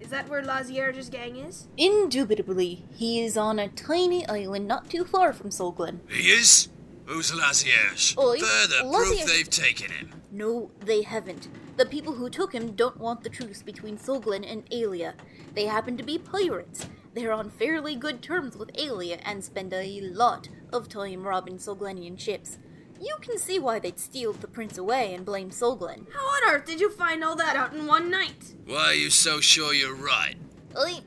Is 0.00 0.08
that 0.10 0.28
where 0.28 0.42
Lazierge's 0.42 1.10
gang 1.10 1.36
is? 1.36 1.68
Indubitably, 1.76 2.86
he 2.94 3.22
is 3.22 3.36
on 3.36 3.58
a 3.58 3.68
tiny 3.68 4.26
island 4.28 4.66
not 4.66 4.88
too 4.88 5.04
far 5.04 5.34
from 5.34 5.50
Solglen. 5.50 6.00
He 6.08 6.30
is? 6.30 6.68
Who's 7.06 7.30
Lazierge? 7.30 8.18
Oi, 8.18 8.38
Further 8.38 8.82
Lazierge- 8.82 8.92
proof 8.92 9.24
they've 9.26 9.50
taken 9.50 9.90
him. 9.92 10.10
No, 10.30 10.70
they 10.80 11.02
haven't. 11.02 11.48
The 11.76 11.86
people 11.86 12.14
who 12.14 12.28
took 12.28 12.52
him 12.52 12.72
don't 12.72 12.98
want 12.98 13.22
the 13.22 13.30
truce 13.30 13.62
between 13.62 13.96
Solglen 13.96 14.50
and 14.50 14.68
Aelia. 14.70 15.14
They 15.54 15.66
happen 15.66 15.96
to 15.96 16.02
be 16.02 16.18
pirates. 16.18 16.86
They're 17.14 17.32
on 17.32 17.50
fairly 17.50 17.96
good 17.96 18.22
terms 18.22 18.56
with 18.56 18.72
Aelia 18.74 19.20
and 19.24 19.42
spend 19.44 19.72
a 19.72 20.00
lot 20.02 20.48
of 20.72 20.88
time 20.88 21.26
robbing 21.26 21.56
Solglenian 21.58 22.18
ships. 22.18 22.58
You 23.00 23.16
can 23.20 23.38
see 23.38 23.58
why 23.58 23.78
they'd 23.78 23.98
steal 23.98 24.32
the 24.32 24.48
prince 24.48 24.76
away 24.78 25.14
and 25.14 25.24
blame 25.24 25.50
Solglen. 25.50 26.06
How 26.12 26.20
on 26.26 26.54
earth 26.54 26.66
did 26.66 26.80
you 26.80 26.90
find 26.90 27.22
all 27.22 27.36
that 27.36 27.54
out 27.56 27.72
in 27.72 27.86
one 27.86 28.10
night? 28.10 28.54
Why 28.64 28.86
are 28.88 28.94
you 28.94 29.10
so 29.10 29.40
sure 29.40 29.72
you're 29.72 29.94
right? 29.94 30.36
I. 30.76 31.00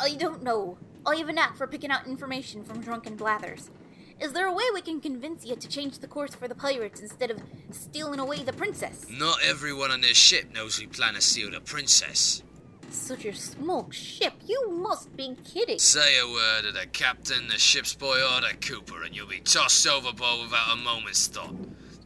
I 0.00 0.14
don't 0.14 0.42
know. 0.42 0.78
I 1.04 1.16
have 1.16 1.28
a 1.28 1.32
knack 1.32 1.56
for 1.56 1.66
picking 1.66 1.90
out 1.90 2.06
information 2.06 2.62
from 2.64 2.80
drunken 2.80 3.16
blathers. 3.16 3.70
Is 4.18 4.32
there 4.32 4.46
a 4.46 4.52
way 4.52 4.64
we 4.72 4.80
can 4.80 5.00
convince 5.00 5.44
you 5.44 5.56
to 5.56 5.68
change 5.68 5.98
the 5.98 6.06
course 6.06 6.34
for 6.34 6.48
the 6.48 6.54
pirates 6.54 7.00
instead 7.00 7.30
of 7.30 7.38
stealing 7.70 8.18
away 8.18 8.42
the 8.42 8.52
princess? 8.52 9.04
Not 9.10 9.38
everyone 9.44 9.90
on 9.90 10.00
this 10.00 10.16
ship 10.16 10.52
knows 10.54 10.78
we 10.78 10.86
plan 10.86 11.14
to 11.14 11.20
steal 11.20 11.50
the 11.50 11.60
princess. 11.60 12.42
Such 12.90 13.26
a 13.26 13.34
small 13.34 13.90
ship, 13.90 14.32
you 14.46 14.70
must 14.70 15.14
be 15.16 15.36
kidding. 15.44 15.78
Say 15.78 16.18
a 16.18 16.26
word 16.26 16.62
to 16.62 16.72
the 16.72 16.86
captain, 16.86 17.48
the 17.48 17.58
ship's 17.58 17.94
boy, 17.94 18.16
or 18.22 18.40
the 18.40 18.56
cooper, 18.60 19.02
and 19.02 19.14
you'll 19.14 19.28
be 19.28 19.40
tossed 19.40 19.86
overboard 19.86 20.44
without 20.44 20.72
a 20.72 20.76
moment's 20.76 21.26
thought. 21.26 21.54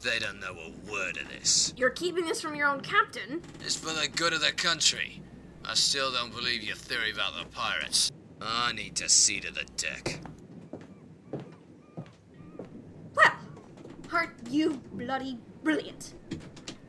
They 0.02 0.18
don't 0.18 0.40
know 0.40 0.56
a 0.56 0.90
word 0.90 1.16
of 1.16 1.28
this. 1.28 1.72
You're 1.76 1.90
keeping 1.90 2.24
this 2.24 2.40
from 2.40 2.56
your 2.56 2.66
own 2.68 2.80
captain? 2.80 3.42
It's 3.60 3.76
for 3.76 3.92
the 3.92 4.08
good 4.08 4.32
of 4.32 4.40
the 4.40 4.52
country. 4.52 5.22
I 5.64 5.74
still 5.74 6.10
don't 6.10 6.34
believe 6.34 6.64
your 6.64 6.76
theory 6.76 7.12
about 7.12 7.34
the 7.38 7.44
pirates. 7.50 8.10
I 8.40 8.72
need 8.72 8.96
to 8.96 9.08
see 9.08 9.38
to 9.40 9.52
the 9.52 9.66
deck. 9.76 10.20
Aren't 14.12 14.32
you 14.50 14.80
bloody 14.92 15.38
brilliant? 15.62 16.14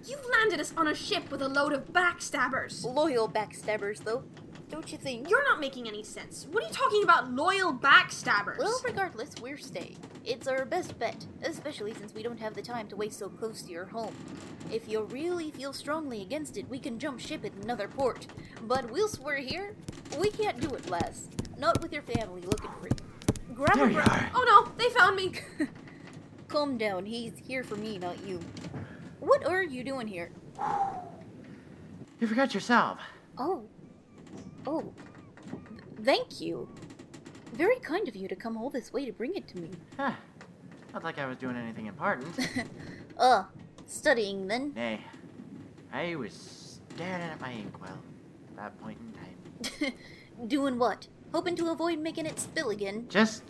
You've 0.05 0.25
landed 0.39 0.59
us 0.59 0.73
on 0.75 0.87
a 0.87 0.95
ship 0.95 1.29
with 1.29 1.41
a 1.43 1.47
load 1.47 1.71
of 1.71 1.93
backstabbers. 1.93 2.83
Loyal 2.83 3.29
backstabbers, 3.29 4.03
though. 4.03 4.23
Don't 4.69 4.91
you 4.91 4.97
think? 4.97 5.29
You're 5.29 5.43
not 5.43 5.59
making 5.59 5.87
any 5.87 6.01
sense. 6.03 6.47
What 6.51 6.63
are 6.63 6.67
you 6.67 6.73
talking 6.73 7.03
about, 7.03 7.31
loyal 7.31 7.73
backstabbers? 7.73 8.57
Well, 8.57 8.81
regardless, 8.83 9.35
we're 9.41 9.57
staying. 9.57 9.97
It's 10.25 10.47
our 10.47 10.65
best 10.65 10.97
bet, 10.97 11.25
especially 11.43 11.93
since 11.93 12.13
we 12.15 12.23
don't 12.23 12.39
have 12.39 12.55
the 12.55 12.61
time 12.61 12.87
to 12.87 12.95
waste 12.95 13.19
so 13.19 13.29
close 13.29 13.61
to 13.63 13.71
your 13.71 13.85
home. 13.85 14.15
If 14.71 14.89
you 14.89 15.03
really 15.03 15.51
feel 15.51 15.73
strongly 15.73 16.21
against 16.21 16.57
it, 16.57 16.67
we 16.69 16.79
can 16.79 16.97
jump 16.97 17.19
ship 17.19 17.45
at 17.45 17.53
another 17.63 17.87
port. 17.87 18.25
But 18.63 18.89
whilst 18.89 19.19
we're 19.21 19.35
here, 19.37 19.75
we 20.19 20.31
can't 20.31 20.59
do 20.59 20.69
it, 20.73 20.89
lass. 20.89 21.27
Not 21.57 21.81
with 21.83 21.93
your 21.93 22.03
family 22.03 22.41
looking 22.41 22.71
for 22.79 22.87
you. 22.87 23.53
Grab 23.53 23.75
There 23.77 23.85
a 23.85 23.89
you 23.89 23.95
bra- 23.95 24.05
are. 24.05 24.31
Oh 24.33 24.43
no, 24.65 24.71
they 24.77 24.89
found 24.89 25.15
me. 25.17 25.33
Calm 26.51 26.77
down. 26.77 27.05
He's 27.05 27.31
here 27.47 27.63
for 27.63 27.77
me, 27.77 27.97
not 27.97 28.21
you. 28.27 28.39
What 29.21 29.45
are 29.45 29.63
you 29.63 29.85
doing 29.85 30.05
here? 30.05 30.31
You 32.19 32.27
forgot 32.27 32.53
yourself. 32.53 32.99
Oh. 33.37 33.63
Oh. 34.67 34.91
Thank 36.03 36.41
you. 36.41 36.67
Very 37.53 37.77
kind 37.79 38.07
of 38.07 38.17
you 38.17 38.27
to 38.27 38.35
come 38.35 38.57
all 38.57 38.69
this 38.69 38.91
way 38.91 39.05
to 39.05 39.13
bring 39.13 39.33
it 39.35 39.47
to 39.49 39.59
me. 39.59 39.69
Huh. 39.95 40.11
Not 40.93 41.05
like 41.05 41.19
I 41.19 41.25
was 41.25 41.37
doing 41.37 41.55
anything 41.55 41.85
important. 41.87 42.35
Uh, 43.17 43.43
studying 43.85 44.47
then? 44.47 44.73
Nay. 44.73 44.99
I 45.93 46.15
was 46.15 46.79
staring 46.95 47.21
at 47.21 47.39
my 47.39 47.51
inkwell 47.51 47.99
at 48.49 48.55
that 48.55 48.81
point 48.81 48.97
in 48.99 49.89
time. 49.89 49.93
Doing 50.47 50.79
what? 50.79 51.07
Hoping 51.31 51.55
to 51.57 51.69
avoid 51.69 51.99
making 51.99 52.25
it 52.25 52.39
spill 52.39 52.71
again. 52.71 53.05
Just 53.09 53.43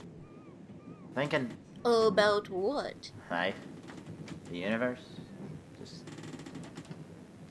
thinking 1.16 1.52
About 1.84 2.50
what? 2.50 3.12
life, 3.30 3.56
the 4.52 4.58
universe, 4.58 5.02
just 5.80 6.04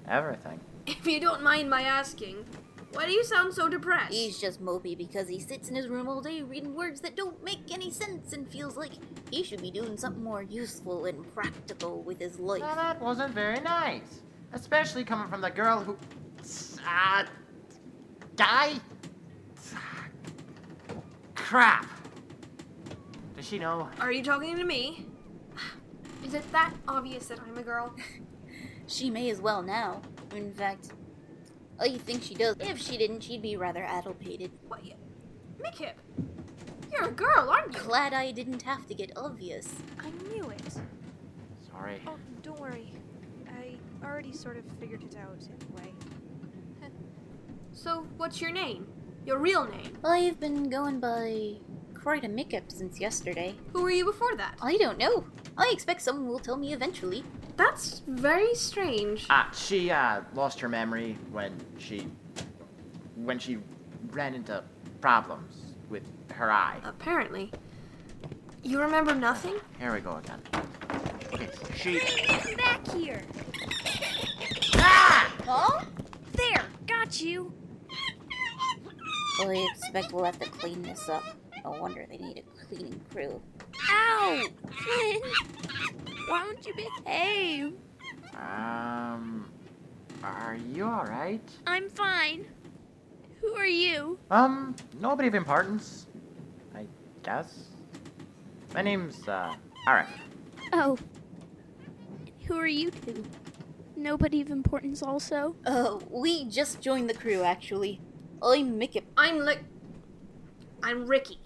everything. 0.09 0.61
If 0.87 1.07
you 1.07 1.21
don't 1.21 1.43
mind 1.43 1.69
my 1.69 1.83
asking, 1.83 2.45
why 2.93 3.07
do 3.07 3.13
you 3.13 3.25
sound 3.25 3.55
so 3.55 3.69
depressed? 3.69 4.13
He's 4.13 4.39
just 4.39 4.63
mopey 4.63 4.97
because 4.97 5.29
he 5.29 5.39
sits 5.41 5.69
in 5.69 5.75
his 5.75 5.89
room 5.89 6.09
all 6.09 6.21
day 6.21 6.43
reading 6.43 6.75
words 6.75 7.01
that 7.01 7.17
don't 7.17 7.43
make 7.45 7.73
any 7.73 7.91
sense 7.91 8.33
and 8.33 8.49
feels 8.49 8.77
like 8.77 8.93
he 9.31 9.43
should 9.43 9.63
be 9.63 9.71
doing 9.71 9.97
something 9.97 10.23
more 10.23 10.43
useful 10.43 11.07
and 11.07 11.33
practical 11.35 12.03
with 12.03 12.19
his 12.19 12.39
life. 12.39 12.61
Now 12.61 12.75
that 12.75 13.01
wasn't 13.01 13.35
very 13.35 13.61
nice, 13.61 14.21
especially 14.53 15.05
coming 15.05 15.29
from 15.29 15.41
the 15.41 15.51
girl 15.51 15.81
who, 15.81 15.97
uh, 16.87 17.25
die. 18.37 18.75
Crap. 21.35 22.00
Does 23.41 23.49
she 23.49 23.59
know? 23.59 23.89
Are 23.99 24.13
you 24.13 24.23
talking 24.23 24.55
to 24.59 24.65
me? 24.65 25.07
Is 26.27 26.35
it 26.35 26.53
that 26.53 26.75
obvious 26.87 27.29
that 27.29 27.41
I'm 27.41 27.57
a 27.57 27.63
girl? 27.63 27.95
She 28.87 29.09
may 29.09 29.31
as 29.31 29.41
well 29.41 29.63
now. 29.63 30.03
In 30.35 30.53
fact, 30.53 30.91
I 31.79 31.97
think 31.97 32.25
she 32.25 32.35
does. 32.35 32.57
If 32.59 32.79
she 32.79 32.99
didn't, 32.99 33.23
she'd 33.23 33.41
be 33.41 33.57
rather 33.57 33.85
addlepated. 33.85 34.51
What? 34.67 34.85
You... 34.85 34.95
Mickip, 35.65 35.93
you're 36.93 37.05
a 37.05 37.13
girl, 37.13 37.49
aren't 37.49 37.73
you? 37.73 37.81
Glad 37.81 38.13
I 38.13 38.33
didn't 38.33 38.63
have 38.63 38.87
to 38.89 38.95
get 38.95 39.13
obvious. 39.17 39.73
I 40.01 40.11
knew 40.29 40.51
it. 40.51 40.75
Sorry. 41.71 42.03
Oh, 42.07 42.17
don't 42.43 42.59
worry. 42.59 42.93
I 43.49 43.77
already 44.05 44.33
sort 44.33 44.59
of 44.59 44.65
figured 44.81 45.05
it 45.05 45.17
out 45.17 45.39
anyway. 45.49 45.95
So, 47.73 48.07
what's 48.17 48.41
your 48.41 48.51
name? 48.51 48.87
Your 49.25 49.39
real 49.39 49.65
name? 49.65 49.97
I've 50.05 50.41
been 50.41 50.69
going 50.69 50.99
by 50.99 51.61
quite 52.03 52.25
a 52.25 52.29
makeup 52.29 52.65
since 52.69 53.01
yesterday. 53.01 53.55
Who 53.73 53.83
were 53.83 53.91
you 53.91 54.05
before 54.05 54.35
that? 54.37 54.55
I 54.63 54.77
don't 54.77 54.99
know. 54.99 55.25
I 55.57 55.71
expect 55.73 56.03
someone 56.03 56.29
will 56.29 56.39
tell 56.39 56.57
me 56.57 56.73
eventually. 56.73 57.25
That's 57.57 58.03
very 58.07 58.55
strange. 58.55 59.27
Ah, 59.29 59.51
she 59.55 59.91
uh 59.91 60.23
lost 60.35 60.61
her 60.61 60.69
memory 60.69 61.19
when 61.31 61.53
she 61.79 62.07
when 63.17 63.39
she 63.39 63.59
ran 64.11 64.35
into 64.35 64.63
problems 65.01 65.75
with 65.89 66.03
her 66.33 66.51
eye. 66.51 66.79
Apparently. 66.85 67.53
You 68.63 68.81
remember 68.81 69.15
nothing? 69.15 69.57
Here 69.79 69.93
we 69.93 70.01
go 70.01 70.17
again. 70.17 70.41
Okay, 71.33 71.49
she 71.77 71.95
Get 71.95 72.57
back 72.57 72.87
here! 72.89 73.23
Ah! 74.75 75.33
Huh? 75.47 75.85
There, 76.33 76.65
got 76.87 77.21
you. 77.21 77.53
I 79.41 79.69
expect 79.75 80.13
we'll 80.13 80.25
have 80.25 80.39
to 80.41 80.51
clean 80.51 80.83
this 80.83 81.09
up. 81.09 81.25
No 81.65 81.71
wonder 81.73 82.07
they 82.09 82.17
need 82.17 82.39
a 82.39 82.67
cleaning 82.67 83.01
crew. 83.13 83.41
Ow! 83.91 84.47
Flynn! 84.71 85.21
Why 86.29 86.45
don't 86.45 86.67
you 86.67 86.75
behave? 86.75 87.75
Um, 88.35 89.51
are 90.23 90.59
you 90.73 90.85
alright? 90.85 91.49
I'm 91.67 91.91
fine. 91.91 92.47
Who 93.41 93.55
are 93.55 93.67
you? 93.67 94.19
Um, 94.31 94.75
nobody 95.01 95.29
of 95.29 95.35
importance. 95.35 96.07
I 96.75 96.87
guess. 97.23 97.65
My 98.75 98.83
name's, 98.83 99.27
uh, 99.29 99.55
Arik. 99.87 100.07
Oh. 100.73 100.97
Who 102.47 102.57
are 102.57 102.67
you 102.67 102.91
two? 102.91 103.25
Nobody 103.97 104.41
of 104.41 104.51
importance, 104.51 105.03
also? 105.03 105.57
Uh, 105.67 105.99
we 106.09 106.45
just 106.47 106.81
joined 106.81 107.11
the 107.11 107.15
crew, 107.15 107.43
actually. 107.43 108.01
I'm 108.43 108.79
Mickey. 108.79 109.03
I'm 109.17 109.41
like. 109.41 109.63
I'm 110.83 111.07
Ricky. 111.07 111.39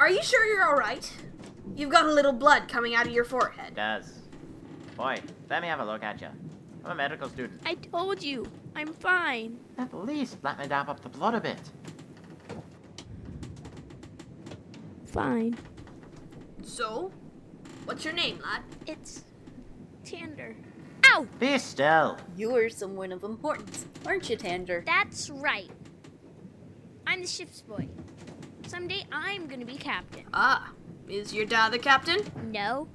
Are 0.00 0.08
you 0.08 0.22
sure 0.22 0.46
you're 0.46 0.66
alright? 0.66 1.12
You've 1.76 1.90
got 1.90 2.06
a 2.06 2.12
little 2.12 2.32
blood 2.32 2.68
coming 2.68 2.94
out 2.94 3.06
of 3.06 3.12
your 3.12 3.24
forehead. 3.24 3.72
It 3.72 3.76
Does. 3.76 4.20
Boy, 4.96 5.18
let 5.50 5.60
me 5.60 5.68
have 5.68 5.80
a 5.80 5.84
look 5.84 6.02
at 6.02 6.22
you. 6.22 6.28
I'm 6.82 6.92
a 6.92 6.94
medical 6.94 7.28
student. 7.28 7.60
I 7.66 7.74
told 7.74 8.22
you. 8.22 8.46
I'm 8.74 8.94
fine. 8.94 9.60
At 9.76 9.92
least 9.92 10.38
let 10.42 10.58
me 10.58 10.66
dab 10.66 10.88
up 10.88 11.00
the 11.00 11.10
blood 11.10 11.34
a 11.34 11.40
bit. 11.40 11.60
Fine. 15.04 15.58
So? 16.62 17.12
What's 17.84 18.02
your 18.02 18.14
name, 18.14 18.38
lad? 18.42 18.62
It's. 18.86 19.24
Tander. 20.02 20.54
Ow! 21.12 21.26
Be 21.38 21.58
still. 21.58 22.16
You're 22.38 22.70
someone 22.70 23.12
of 23.12 23.22
importance, 23.22 23.84
aren't 24.06 24.30
you, 24.30 24.38
Tander? 24.38 24.82
That's 24.86 25.28
right. 25.28 25.70
I'm 27.06 27.20
the 27.20 27.26
ship's 27.26 27.60
boy. 27.60 27.86
Someday 28.70 29.04
I'm 29.10 29.48
gonna 29.48 29.64
be 29.64 29.74
captain. 29.74 30.22
Ah, 30.32 30.70
is 31.08 31.34
your 31.34 31.44
dad 31.44 31.72
the 31.72 31.78
captain? 31.80 32.20
No. 32.52 32.86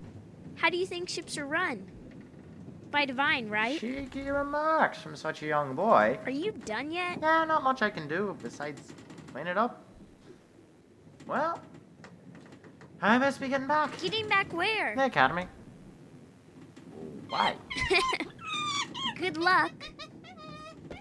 How 0.55 0.69
do 0.69 0.77
you 0.77 0.85
think 0.85 1.09
ships 1.09 1.37
are 1.37 1.45
run? 1.45 1.91
By 2.91 3.03
Divine, 3.03 3.49
right? 3.49 3.77
Cheeky 3.77 4.29
remarks 4.29 4.99
from 4.99 5.17
such 5.17 5.43
a 5.43 5.47
young 5.47 5.75
boy. 5.75 6.17
Are 6.23 6.31
you 6.31 6.53
done 6.53 6.93
yet? 6.93 7.19
Yeah, 7.21 7.43
not 7.43 7.61
much 7.61 7.81
I 7.81 7.89
can 7.89 8.07
do 8.07 8.37
besides 8.41 8.93
clean 9.33 9.47
it 9.47 9.57
up. 9.57 9.83
Well, 11.27 11.59
I 13.01 13.17
must 13.17 13.41
be 13.41 13.49
getting 13.49 13.67
back. 13.67 13.99
Getting 13.99 14.29
back 14.29 14.53
where? 14.53 14.95
The 14.95 15.07
academy. 15.07 15.45
Why? 17.27 17.57
Good 19.17 19.35
luck. 19.35 19.73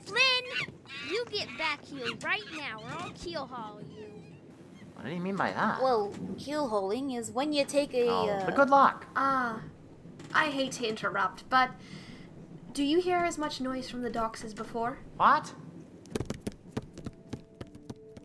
Flynn, 0.05 0.75
you 1.09 1.25
get 1.31 1.47
back 1.57 1.85
here 1.85 2.09
right 2.25 2.43
now 2.57 2.81
or 2.83 2.91
I'll 2.99 3.11
keel 3.11 3.47
haul 3.47 3.81
you. 3.81 3.94
What 5.05 5.11
do 5.11 5.17
you 5.17 5.23
mean 5.23 5.37
by 5.37 5.53
that? 5.53 5.83
Well, 5.83 6.14
keel 6.38 6.67
hauling 6.67 7.11
is 7.11 7.31
when 7.31 7.53
you 7.53 7.67
take 7.67 7.93
a. 7.93 8.09
oh, 8.09 8.27
uh, 8.27 8.47
but 8.47 8.55
good 8.55 8.71
luck. 8.71 9.07
Ah, 9.14 9.61
I 10.33 10.47
hate 10.47 10.73
to 10.73 10.88
interrupt, 10.88 11.47
but 11.51 11.73
do 12.73 12.83
you 12.83 13.03
hear 13.03 13.19
as 13.19 13.37
much 13.37 13.61
noise 13.61 13.90
from 13.90 14.01
the 14.01 14.09
docks 14.09 14.43
as 14.43 14.55
before? 14.55 14.97
What? 15.19 15.53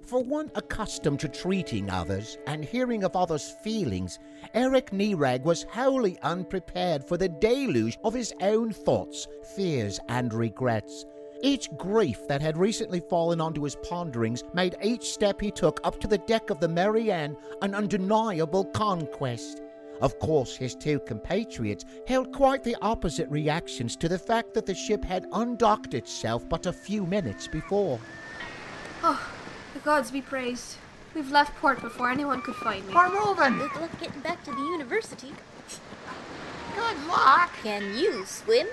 For 0.07 0.23
one 0.23 0.51
accustomed 0.55 1.19
to 1.19 1.27
treating 1.27 1.89
others 1.89 2.37
and 2.47 2.63
hearing 2.63 3.03
of 3.03 3.13
others' 3.13 3.53
feelings, 3.61 4.17
Eric 4.53 4.91
Nerag 4.91 5.43
was 5.43 5.63
wholly 5.63 6.17
unprepared 6.21 7.05
for 7.05 7.17
the 7.17 7.27
deluge 7.27 7.97
of 8.05 8.13
his 8.13 8.33
own 8.39 8.71
thoughts, 8.71 9.27
fears, 9.53 9.99
and 10.07 10.33
regrets. 10.33 11.03
Each 11.41 11.69
grief 11.77 12.27
that 12.27 12.41
had 12.41 12.57
recently 12.57 12.99
fallen 12.99 13.39
onto 13.39 13.63
his 13.63 13.77
ponderings 13.77 14.43
made 14.53 14.75
each 14.83 15.11
step 15.11 15.39
he 15.39 15.51
took 15.51 15.79
up 15.85 15.99
to 16.01 16.07
the 16.07 16.17
deck 16.17 16.49
of 16.49 16.59
the 16.59 16.67
Mary 16.67 17.11
Ann 17.11 17.37
an 17.61 17.73
undeniable 17.73 18.65
conquest. 18.65 19.61
Of 20.01 20.19
course, 20.19 20.55
his 20.55 20.75
two 20.75 20.99
compatriots 20.99 21.85
held 22.07 22.33
quite 22.33 22.63
the 22.63 22.75
opposite 22.81 23.29
reactions 23.29 23.95
to 23.97 24.09
the 24.09 24.19
fact 24.19 24.53
that 24.53 24.65
the 24.65 24.73
ship 24.73 25.03
had 25.03 25.27
undocked 25.31 25.93
itself 25.93 26.47
but 26.47 26.65
a 26.65 26.73
few 26.73 27.05
minutes 27.05 27.47
before. 27.47 27.99
Oh, 29.03 29.29
the 29.73 29.79
gods 29.79 30.11
be 30.11 30.21
praised. 30.21 30.75
We've 31.15 31.31
left 31.31 31.55
port 31.59 31.81
before 31.81 32.09
anyone 32.09 32.41
could 32.41 32.55
find 32.55 32.85
me. 32.85 32.93
We're 32.93 33.09
moving! 33.09 33.57
Good 33.57 33.81
luck 33.81 33.99
getting 33.99 34.21
back 34.21 34.43
to 34.43 34.51
the 34.51 34.61
university. 34.61 35.31
Good 36.75 37.07
luck! 37.07 37.51
Can 37.63 37.97
you 37.97 38.25
swim? 38.25 38.67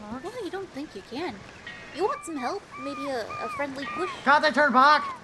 Well, 0.00 0.44
you 0.44 0.50
don't 0.50 0.68
think 0.70 0.94
you 0.94 1.02
can. 1.10 1.34
You 1.96 2.04
want 2.04 2.24
some 2.24 2.36
help? 2.36 2.62
Maybe 2.82 3.08
a, 3.08 3.26
a 3.26 3.48
friendly 3.56 3.86
push? 3.86 4.10
Can't 4.24 4.42
they 4.42 4.50
turn 4.50 4.72
back? 4.72 5.16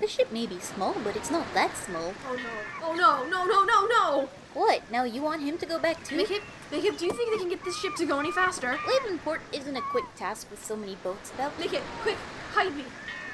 The 0.00 0.08
ship 0.08 0.32
may 0.32 0.46
be 0.46 0.58
small, 0.58 0.94
but 1.04 1.16
it's 1.16 1.30
not 1.30 1.46
that 1.54 1.76
small. 1.76 2.14
Oh 2.28 2.34
no. 2.34 2.50
Oh 2.82 2.94
no, 2.94 3.24
no, 3.28 3.44
no, 3.44 3.64
no, 3.64 3.86
no! 3.86 4.28
What? 4.52 4.82
Now 4.90 5.04
you 5.04 5.22
want 5.22 5.42
him 5.42 5.56
to 5.58 5.66
go 5.66 5.78
back 5.78 6.02
too? 6.04 6.16
Mickip, 6.16 6.42
Mickip, 6.70 6.98
do 6.98 7.06
you 7.06 7.12
think 7.12 7.30
they 7.32 7.38
can 7.38 7.48
get 7.48 7.64
this 7.64 7.76
ship 7.78 7.94
to 7.96 8.06
go 8.06 8.18
any 8.18 8.32
faster? 8.32 8.76
Leaving 8.88 9.18
port 9.18 9.40
isn't 9.52 9.76
a 9.76 9.80
quick 9.80 10.04
task 10.16 10.50
with 10.50 10.64
so 10.64 10.76
many 10.76 10.96
boats 10.96 11.30
about. 11.32 11.56
Mickip, 11.58 11.82
quick, 12.02 12.16
hide 12.52 12.74
me. 12.76 12.84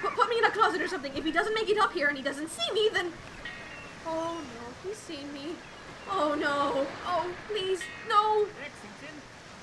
Put, 0.02 0.14
put 0.14 0.28
me 0.28 0.38
in 0.38 0.44
a 0.44 0.50
closet 0.50 0.80
or 0.80 0.88
something. 0.88 1.14
If 1.16 1.24
he 1.24 1.32
doesn't 1.32 1.54
make 1.54 1.68
it 1.68 1.78
up 1.78 1.92
here 1.92 2.08
and 2.08 2.16
he 2.16 2.22
doesn't 2.22 2.50
see 2.50 2.72
me, 2.72 2.90
then. 2.92 3.12
Oh 4.06 4.38
no, 4.38 4.88
he's 4.88 4.98
seen 4.98 5.32
me. 5.32 5.54
Oh 6.10 6.34
no. 6.34 6.86
Oh, 7.06 7.26
please, 7.48 7.82
no. 8.08 8.46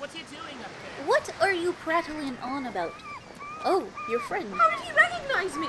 what 0.00 0.10
are 0.14 0.18
you 0.18 0.24
doing 0.30 0.64
up 0.64 0.70
there? 0.82 1.06
What 1.06 1.32
are 1.40 1.52
you 1.52 1.72
prattling 1.74 2.36
on 2.42 2.66
about? 2.66 2.94
Oh, 3.64 3.86
your 4.08 4.20
friend. 4.20 4.52
How 4.54 4.70
did 4.70 4.80
he 4.80 4.92
recognize 4.92 5.56
me? 5.56 5.68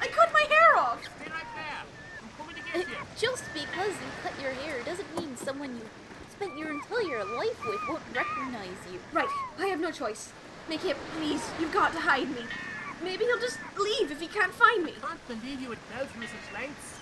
I 0.00 0.06
cut 0.08 0.32
my 0.32 0.46
hair 0.48 0.76
off. 0.78 1.02
Stay 1.02 1.30
right 1.30 1.50
there. 1.54 1.82
I'm 2.22 2.30
coming 2.38 2.54
to 2.54 2.62
Uh, 2.70 2.82
get 2.82 2.88
you. 2.88 2.96
Just 3.18 3.44
because 3.52 3.90
you 3.90 4.08
cut 4.22 4.32
your 4.40 4.52
hair 4.52 4.82
doesn't 4.84 5.16
mean 5.16 5.36
someone 5.36 5.74
you 5.76 5.88
spent 6.30 6.56
your 6.58 6.70
entire 6.70 7.24
life 7.24 7.64
with 7.64 7.80
won't 7.88 8.02
recognize 8.14 8.78
you. 8.92 9.00
Right, 9.12 9.28
I 9.58 9.66
have 9.66 9.80
no 9.80 9.90
choice. 9.90 10.32
Mickip, 10.68 10.96
please, 11.16 11.42
you've 11.60 11.72
got 11.72 11.92
to 11.92 12.00
hide 12.00 12.28
me. 12.30 12.44
Maybe 13.02 13.24
he'll 13.24 13.40
just 13.40 13.58
leave 13.78 14.10
if 14.10 14.20
he 14.20 14.28
can't 14.28 14.52
find 14.54 14.84
me. 14.84 14.94
I 15.02 15.06
can't 15.08 15.28
believe 15.28 15.60
you 15.60 15.68
would 15.68 15.78
go 15.98 16.06
through 16.06 16.26
such 16.26 16.48
lengths. 16.54 16.98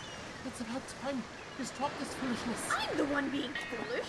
It's 0.46 0.60
about 0.60 0.82
time 1.02 1.22
you 1.58 1.64
stop 1.64 1.90
this 1.98 2.12
foolishness. 2.14 2.68
I'm 2.72 2.96
the 2.96 3.04
one 3.04 3.28
being 3.30 3.52
foolish. 3.70 4.06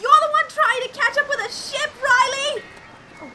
You're 0.00 0.20
the 0.26 0.31
one 0.31 0.31
trying 0.54 0.82
to 0.82 0.88
catch 0.88 1.18
up 1.18 1.28
with 1.28 1.40
a 1.40 1.52
ship, 1.52 1.90
Riley! 2.02 2.62
Oh, 3.22 3.30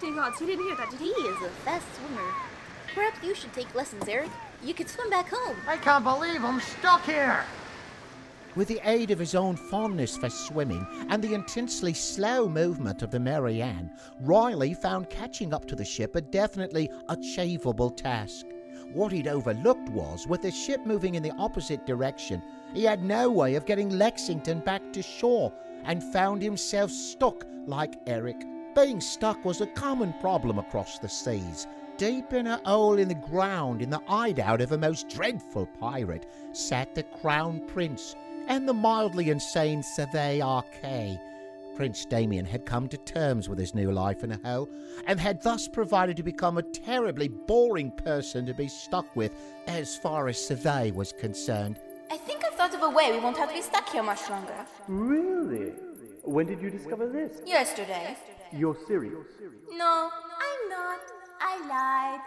dear 0.00 0.14
gods, 0.14 0.38
he 0.38 0.46
didn't 0.46 0.64
hear 0.66 0.76
that, 0.76 0.90
did 0.90 1.00
He 1.00 1.12
he? 1.12 1.20
is 1.22 1.42
a 1.42 1.50
fast 1.64 1.86
swimmer. 1.96 2.22
Perhaps 2.94 3.22
you 3.24 3.34
should 3.34 3.52
take 3.52 3.74
lessons, 3.74 4.08
Eric. 4.08 4.30
You 4.64 4.74
could 4.74 4.88
swim 4.88 5.10
back 5.10 5.28
home. 5.28 5.56
I 5.68 5.76
can't 5.76 6.04
believe 6.04 6.44
I'm 6.44 6.60
stuck 6.60 7.04
here. 7.04 7.44
With 8.56 8.66
the 8.68 8.80
aid 8.82 9.10
of 9.10 9.18
his 9.18 9.34
own 9.34 9.56
fondness 9.56 10.16
for 10.16 10.30
swimming 10.30 10.84
and 11.10 11.22
the 11.22 11.34
intensely 11.34 11.94
slow 11.94 12.48
movement 12.48 13.02
of 13.02 13.10
the 13.10 13.20
Mary 13.20 13.62
Ann, 13.62 13.90
Riley 14.20 14.74
found 14.74 15.10
catching 15.10 15.54
up 15.54 15.66
to 15.66 15.76
the 15.76 15.84
ship 15.84 16.16
a 16.16 16.20
definitely 16.20 16.90
achievable 17.08 17.90
task. 17.90 18.46
What 18.92 19.12
he'd 19.12 19.28
overlooked 19.28 19.90
was, 19.90 20.26
with 20.26 20.42
the 20.42 20.50
ship 20.50 20.84
moving 20.86 21.14
in 21.14 21.22
the 21.22 21.34
opposite 21.38 21.86
direction, 21.86 22.42
he 22.74 22.84
had 22.84 23.04
no 23.04 23.30
way 23.30 23.54
of 23.54 23.66
getting 23.66 23.90
Lexington 23.90 24.60
back 24.60 24.92
to 24.94 25.02
shore 25.02 25.52
and 25.88 26.04
found 26.04 26.40
himself 26.40 26.90
stuck 26.90 27.44
like 27.66 27.98
Eric. 28.06 28.44
Being 28.76 29.00
stuck 29.00 29.44
was 29.44 29.60
a 29.60 29.66
common 29.66 30.14
problem 30.20 30.58
across 30.58 30.98
the 30.98 31.08
seas. 31.08 31.66
Deep 31.96 32.32
in 32.32 32.46
a 32.46 32.60
hole 32.64 32.98
in 32.98 33.08
the 33.08 33.14
ground, 33.14 33.82
in 33.82 33.90
the 33.90 34.00
hideout 34.06 34.60
of 34.60 34.70
a 34.70 34.78
most 34.78 35.08
dreadful 35.08 35.66
pirate, 35.80 36.26
sat 36.52 36.94
the 36.94 37.02
Crown 37.02 37.66
Prince 37.66 38.14
and 38.46 38.68
the 38.68 38.74
mildly 38.74 39.30
insane 39.30 39.82
Survey 39.82 40.38
Arcay. 40.38 41.18
Prince 41.74 42.04
Damien 42.04 42.44
had 42.44 42.66
come 42.66 42.88
to 42.88 42.96
terms 42.98 43.48
with 43.48 43.58
his 43.58 43.74
new 43.74 43.90
life 43.90 44.22
in 44.22 44.32
a 44.32 44.40
hole, 44.44 44.68
and 45.06 45.18
had 45.18 45.40
thus 45.42 45.68
provided 45.68 46.16
to 46.16 46.22
become 46.22 46.58
a 46.58 46.62
terribly 46.62 47.28
boring 47.28 47.90
person 47.92 48.44
to 48.46 48.52
be 48.52 48.68
stuck 48.68 49.16
with 49.16 49.32
as 49.66 49.96
far 49.96 50.28
as 50.28 50.44
Survey 50.44 50.90
was 50.90 51.12
concerned. 51.12 51.78
I 52.68 52.70
think 52.70 52.82
I've 52.82 52.88
thought 52.88 52.88
of 52.88 52.92
a 52.92 52.96
way 52.96 53.12
we 53.12 53.20
won't 53.20 53.36
have 53.38 53.48
to 53.48 53.54
be 53.54 53.62
stuck 53.62 53.88
here 53.88 54.02
much 54.02 54.28
longer. 54.28 54.66
Really? 54.88 55.72
When 56.24 56.46
did 56.46 56.60
you 56.60 56.70
discover 56.70 57.08
this? 57.08 57.40
Yesterday. 57.46 58.16
You're 58.52 58.76
serious. 58.86 59.26
No, 59.70 60.10
I'm 60.46 60.68
not. 60.68 61.00
I 61.40 61.54
lied. 61.66 62.20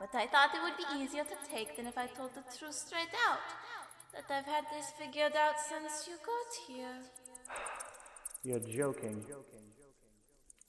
But 0.00 0.14
I 0.14 0.26
thought 0.26 0.50
it 0.54 0.62
would 0.62 0.76
be 0.76 0.84
easier 1.00 1.22
to 1.22 1.36
take 1.48 1.76
than 1.76 1.86
if 1.86 1.96
I 1.96 2.06
told 2.06 2.34
the 2.34 2.42
truth 2.58 2.74
straight 2.74 3.14
out. 3.28 3.38
That 4.12 4.24
I've 4.36 4.46
had 4.46 4.64
this 4.74 4.92
figured 4.98 5.36
out 5.36 5.54
since 5.60 6.08
you 6.08 6.14
got 6.26 6.50
here. 6.66 6.96
You're 8.42 8.60
joking. 8.60 9.24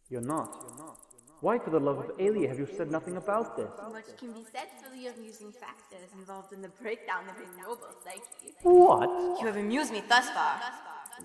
You're 0.09 0.21
not. 0.21 0.65
You're 0.67 0.85
not. 0.85 0.99
Why, 1.45 1.59
for 1.59 1.69
the 1.69 1.79
love 1.79 1.99
of 1.99 2.17
Aelia, 2.17 2.47
have 2.47 2.57
you 2.57 2.67
said 2.75 2.89
nothing 2.89 3.17
about 3.17 3.55
this? 3.55 3.69
Much 3.91 4.17
can 4.17 4.31
be 4.31 4.43
said 4.51 4.65
for 4.81 4.89
the 4.89 5.05
amusing 5.13 5.51
factors 5.51 6.09
involved 6.17 6.53
in 6.53 6.59
the 6.59 6.69
breakdown 6.81 7.23
of 7.29 7.35
a 7.37 7.61
noble 7.61 7.93
psyche. 8.03 8.55
What? 8.63 9.07
You 9.39 9.45
have 9.45 9.55
amused 9.55 9.91
me 9.91 10.01
thus 10.09 10.27
far. 10.31 10.59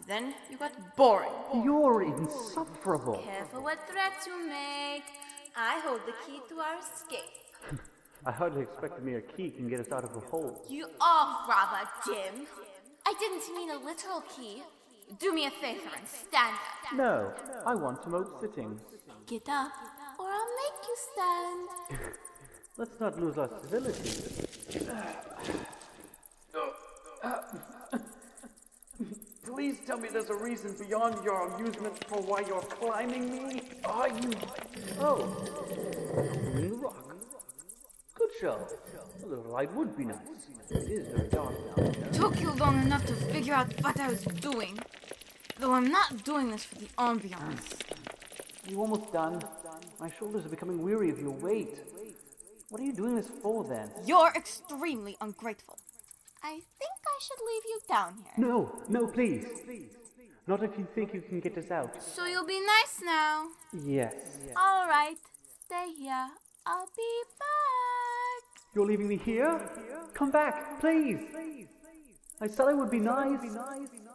Then 0.07 0.35
you 0.51 0.59
got 0.59 0.75
boring. 0.95 1.33
You're 1.65 2.03
insufferable. 2.03 3.23
Careful 3.25 3.63
what 3.63 3.79
threats 3.91 4.27
you 4.27 4.37
make. 4.47 5.05
I 5.57 5.81
hold 5.87 6.03
the 6.05 6.13
key 6.27 6.39
to 6.51 6.55
our 6.67 6.77
escape. 6.79 7.81
I 8.27 8.31
hardly 8.31 8.61
expect 8.61 8.99
a 8.99 9.03
mere 9.03 9.23
key 9.23 9.49
can 9.49 9.71
get 9.71 9.81
us 9.81 9.91
out 9.91 10.05
of 10.05 10.15
a 10.15 10.21
hole. 10.21 10.63
You 10.69 10.85
are 11.01 11.49
rather 11.49 11.89
dim. 12.05 12.47
I 13.07 13.15
didn't 13.19 13.57
mean 13.57 13.71
a 13.71 13.79
literal 13.79 14.23
key. 14.37 14.65
Do 15.19 15.33
me 15.33 15.47
a 15.47 15.51
favor 15.51 15.91
and 15.97 16.07
stand 16.07 16.57
up. 16.57 16.95
No, 16.95 17.33
I 17.65 17.75
want 17.75 18.03
to 18.03 18.11
moat 18.11 18.39
sitting. 18.43 18.79
Get 19.27 19.49
up, 19.49 19.71
or 20.21 20.29
I'll 20.29 20.55
make 20.63 20.79
you 20.89 20.97
stand. 21.13 21.69
Let's 22.77 23.01
not 23.01 23.19
lose 23.19 23.39
our 23.39 23.49
civility. 23.63 24.47
Please 29.45 29.79
tell 29.87 29.99
me 29.99 30.09
there's 30.13 30.31
a 30.31 30.35
reason 30.37 30.75
beyond 30.79 31.25
your 31.25 31.49
amusement 31.49 32.05
for 32.05 32.21
why 32.23 32.41
you're 32.47 32.61
climbing 32.61 33.49
me. 33.49 33.63
Are 33.85 34.09
you? 34.09 34.31
Oh, 35.01 35.17
climbing 36.15 36.71
the 36.71 36.77
rock. 36.77 37.17
Good 38.15 38.31
show. 38.41 38.67
A 39.23 39.27
little 39.27 39.45
light 39.45 39.73
would 39.75 39.97
be 39.97 40.05
nice. 40.05 40.19
It 40.71 40.89
is 40.89 41.09
very 41.09 41.29
dark 41.29 41.55
now. 41.77 42.11
Took 42.13 42.41
you 42.41 42.53
long 42.53 42.81
enough 42.83 43.05
to 43.07 43.15
figure 43.15 43.55
out 43.55 43.73
what 43.83 43.99
I 43.99 44.09
was 44.09 44.23
doing. 44.23 44.79
Though 45.59 45.73
I'm 45.73 45.91
not 45.91 46.25
doing 46.25 46.51
this 46.51 46.65
for 46.65 46.77
the 46.77 46.87
ambiance. 46.99 47.81
You 48.69 48.81
almost 48.81 49.13
done? 49.13 49.43
My 50.01 50.11
shoulders 50.19 50.47
are 50.47 50.49
becoming 50.49 50.83
weary 50.83 51.11
of 51.11 51.21
your 51.21 51.33
weight. 51.33 51.79
What 52.71 52.81
are 52.81 52.85
you 52.85 52.93
doing 52.95 53.17
this 53.17 53.29
for 53.43 53.65
then? 53.65 53.91
You're 54.07 54.33
extremely 54.35 55.17
ungrateful. 55.21 55.79
I 56.43 56.53
think 56.79 56.97
I 57.07 57.19
should 57.21 57.39
leave 57.47 57.63
you 57.67 57.81
down 57.87 58.15
here. 58.17 58.49
No, 58.49 58.83
no, 58.89 59.07
please. 59.07 59.47
Not 60.47 60.63
if 60.63 60.71
you 60.79 60.87
think 60.95 61.13
you 61.13 61.21
can 61.21 61.41
get 61.41 61.59
us 61.59 61.71
out. 61.71 62.03
So 62.03 62.25
you'll 62.25 62.47
be 62.47 62.61
nice 62.61 63.03
now. 63.05 63.49
Yes. 63.85 64.15
All 64.57 64.87
right, 64.89 65.19
stay 65.67 65.93
here. 65.99 66.29
I'll 66.65 66.89
be 66.97 67.13
back. 67.39 68.63
You're 68.75 68.87
leaving 68.87 69.09
me 69.09 69.19
here? 69.19 69.61
Come 70.15 70.31
back, 70.31 70.81
please. 70.81 71.21
I 72.41 72.47
said 72.47 72.69
I 72.69 72.73
would 72.73 72.91
be 72.91 73.01
nice. 73.01 73.41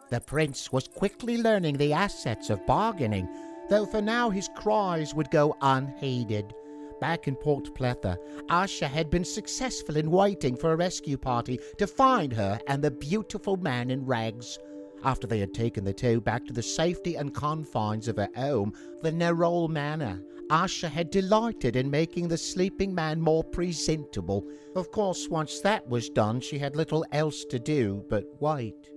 The 0.09 0.19
prince 0.19 0.71
was 0.71 0.87
quickly 0.87 1.37
learning 1.37 1.77
the 1.77 1.93
assets 1.93 2.49
of 2.49 2.65
bargaining, 2.65 3.27
though 3.69 3.85
for 3.85 4.01
now 4.01 4.29
his 4.29 4.49
cries 4.55 5.13
would 5.13 5.31
go 5.31 5.55
unheeded. 5.61 6.53
Back 7.01 7.27
in 7.27 7.35
Port 7.35 7.75
Pletha, 7.75 8.17
Asha 8.49 8.87
had 8.87 9.09
been 9.09 9.25
successful 9.25 9.97
in 9.97 10.09
waiting 10.11 10.55
for 10.55 10.71
a 10.71 10.77
rescue 10.77 11.17
party 11.17 11.59
to 11.77 11.87
find 11.87 12.31
her 12.33 12.59
and 12.67 12.83
the 12.83 12.91
beautiful 12.91 13.57
man 13.57 13.91
in 13.91 14.05
rags. 14.05 14.57
After 15.03 15.27
they 15.27 15.39
had 15.39 15.53
taken 15.53 15.83
the 15.83 15.93
two 15.93 16.21
back 16.21 16.45
to 16.45 16.53
the 16.53 16.63
safety 16.63 17.15
and 17.15 17.33
confines 17.33 18.07
of 18.07 18.17
her 18.17 18.29
home, 18.35 18.73
the 19.01 19.11
Nerol 19.11 19.69
Manor, 19.69 20.21
Asha 20.49 20.89
had 20.89 21.09
delighted 21.09 21.75
in 21.75 21.89
making 21.89 22.27
the 22.27 22.37
sleeping 22.37 22.93
man 22.93 23.19
more 23.19 23.43
presentable. 23.43 24.47
Of 24.75 24.91
course, 24.91 25.27
once 25.27 25.59
that 25.61 25.87
was 25.87 26.09
done, 26.09 26.39
she 26.39 26.57
had 26.59 26.75
little 26.75 27.05
else 27.11 27.45
to 27.45 27.59
do 27.59 28.05
but 28.09 28.25
wait. 28.39 28.89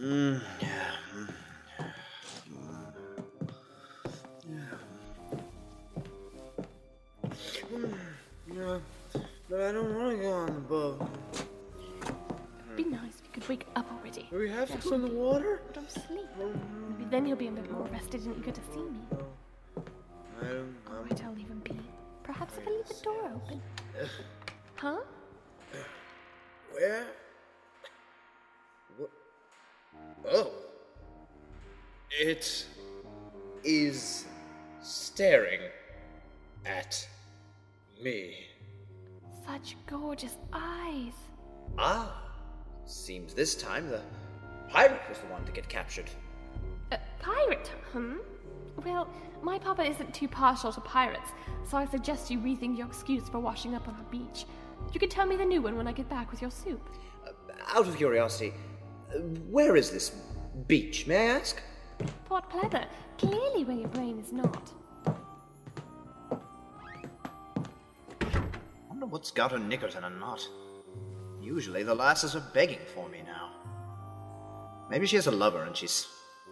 Mm. 0.00 0.40
But 9.54 9.66
I 9.66 9.72
don't 9.72 9.94
want 9.94 10.16
to 10.16 10.22
go 10.22 10.32
on 10.32 10.46
the 10.46 10.52
boat. 10.52 11.08
It'd 12.02 12.76
Be 12.76 12.84
nice 12.84 13.20
if 13.20 13.26
you 13.26 13.30
could 13.32 13.48
wake 13.48 13.66
up 13.76 13.86
already. 13.92 14.26
We 14.32 14.50
have 14.50 14.68
to 14.80 14.94
in 14.94 15.02
the 15.02 15.08
water? 15.08 15.62
Don't 15.72 15.88
sleep. 15.88 16.26
Maybe 16.38 17.08
then 17.08 17.24
he'll 17.24 17.36
be 17.36 17.46
a 17.46 17.52
bit 17.52 17.70
more 17.70 17.86
rested 17.92 18.22
and 18.22 18.36
eager 18.36 18.50
to 18.50 18.60
see 18.72 18.80
me. 18.80 18.98
I 20.42 20.46
don't. 20.46 20.76
All 20.88 20.96
um, 20.96 21.04
right, 21.08 21.24
I'll 21.24 21.34
leave 21.34 21.46
him 21.46 21.60
be. 21.62 21.78
Perhaps 22.24 22.58
if 22.58 22.66
I 22.66 22.70
leave 22.70 22.88
the 22.88 23.04
door 23.04 23.32
open. 23.34 23.62
Huh? 24.76 24.98
Where? 26.72 27.06
What? 28.98 29.10
Oh. 30.28 30.50
It 32.10 32.66
is 33.62 34.24
staring 34.82 35.60
at 36.66 37.08
me. 38.02 38.48
Such 39.46 39.76
gorgeous 39.86 40.36
eyes. 40.52 41.12
Ah, 41.78 42.22
seems 42.86 43.34
this 43.34 43.54
time 43.54 43.88
the 43.88 44.00
pirate 44.68 45.00
was 45.08 45.18
the 45.18 45.26
one 45.26 45.44
to 45.44 45.52
get 45.52 45.68
captured. 45.68 46.08
A 46.92 46.98
pirate, 47.20 47.68
hmm? 47.92 48.16
Well, 48.84 49.08
my 49.42 49.58
papa 49.58 49.82
isn't 49.82 50.14
too 50.14 50.28
partial 50.28 50.72
to 50.72 50.80
pirates, 50.80 51.30
so 51.68 51.76
I 51.76 51.86
suggest 51.86 52.30
you 52.30 52.38
rethink 52.38 52.78
your 52.78 52.86
excuse 52.86 53.28
for 53.28 53.38
washing 53.38 53.74
up 53.74 53.86
on 53.88 53.96
the 53.96 54.18
beach. 54.18 54.46
You 54.92 55.00
can 55.00 55.08
tell 55.08 55.26
me 55.26 55.36
the 55.36 55.44
new 55.44 55.62
one 55.62 55.76
when 55.76 55.86
I 55.86 55.92
get 55.92 56.08
back 56.08 56.30
with 56.30 56.40
your 56.40 56.50
soup. 56.50 56.88
Out 57.74 57.86
of 57.86 57.96
curiosity, 57.96 58.52
uh, 59.14 59.18
where 59.50 59.76
is 59.76 59.90
this 59.90 60.12
beach, 60.66 61.06
may 61.06 61.16
I 61.16 61.38
ask? 61.38 61.62
Port 62.24 62.50
Pletha, 62.50 62.86
clearly 63.18 63.64
where 63.64 63.76
your 63.76 63.88
brain 63.88 64.18
is 64.18 64.32
not. 64.32 64.72
What's 69.24 69.30
got 69.30 69.52
her 69.52 69.58
knickers 69.58 69.94
in 69.94 70.04
a 70.04 70.10
knot. 70.10 70.46
Usually 71.40 71.82
the 71.82 71.94
lasses 71.94 72.36
are 72.36 72.44
begging 72.52 72.80
for 72.94 73.08
me 73.08 73.22
now. 73.24 73.52
Maybe 74.90 75.06
she 75.06 75.16
has 75.16 75.28
a 75.28 75.30
lover 75.30 75.62
and 75.62 75.74
she's 75.74 76.06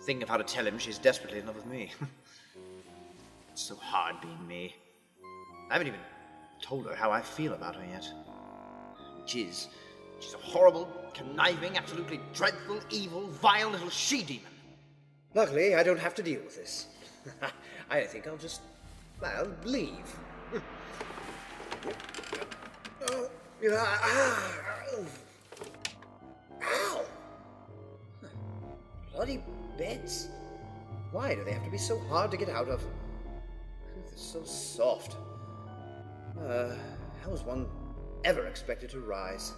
thinking 0.05 0.23
of 0.23 0.31
how 0.31 0.39
to 0.39 0.45
tell 0.45 0.67
him 0.67 0.79
she's 0.79 0.97
desperately 0.97 1.41
in 1.41 1.45
love 1.45 1.57
with 1.57 1.67
me. 1.67 1.93
it's 3.53 3.61
so 3.61 3.75
hard 3.77 4.23
being 4.23 4.47
me. 4.49 4.75
I 5.69 5.75
haven't 5.75 5.89
even 5.89 6.01
told 6.63 6.87
her 6.87 6.95
how 6.95 7.11
I 7.11 7.21
feel 7.21 7.53
about 7.53 7.77
her 7.77 7.85
yet. 7.85 8.09
She's. 9.27 9.69
she's 10.19 10.33
a 10.33 10.39
horrible, 10.39 10.89
conniving, 11.13 11.77
absolutely 11.77 12.21
dreadful, 12.33 12.81
evil, 12.89 13.27
vile 13.27 13.69
little 13.69 13.91
she 13.91 14.23
demon. 14.23 14.45
Luckily, 15.35 15.75
I 15.75 15.83
don't 15.83 16.01
have 16.01 16.15
to 16.15 16.23
deal 16.23 16.41
with 16.43 16.57
this. 16.57 16.87
I 17.91 18.05
think 18.05 18.27
I'll 18.27 18.39
just. 18.39 18.63
well, 19.21 19.47
leave. 19.63 20.17
Oh, 23.65 23.69
yeah, 23.69 23.85
ah. 23.87 24.53
Ow! 26.65 27.05
Bloody 29.13 29.41
beds. 29.79 30.29
Why 31.13 31.37
do 31.37 31.45
they 31.45 31.53
have 31.53 31.65
to 31.65 31.71
be 31.71 31.79
so 31.79 31.99
hard 32.09 32.33
to 32.33 32.37
get 32.37 32.49
out 32.49 32.69
of? 32.69 32.83
They're 33.95 34.17
so 34.17 34.43
soft. 34.43 35.17
Uh, 36.41 36.75
how 37.23 37.31
is 37.31 37.43
one 37.43 37.69
ever 38.25 38.47
expected 38.47 38.91
to 38.91 39.01
rise? 39.01 39.53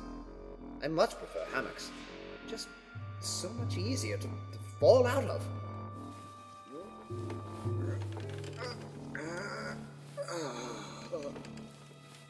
I 0.82 0.88
much 0.88 1.16
prefer 1.16 1.46
hammocks. 1.54 1.90
Just 2.46 2.68
so 3.20 3.48
much 3.50 3.78
easier 3.78 4.18
to, 4.18 4.26
to 4.26 4.58
fall 4.80 5.06
out 5.06 5.24
of. 5.24 5.42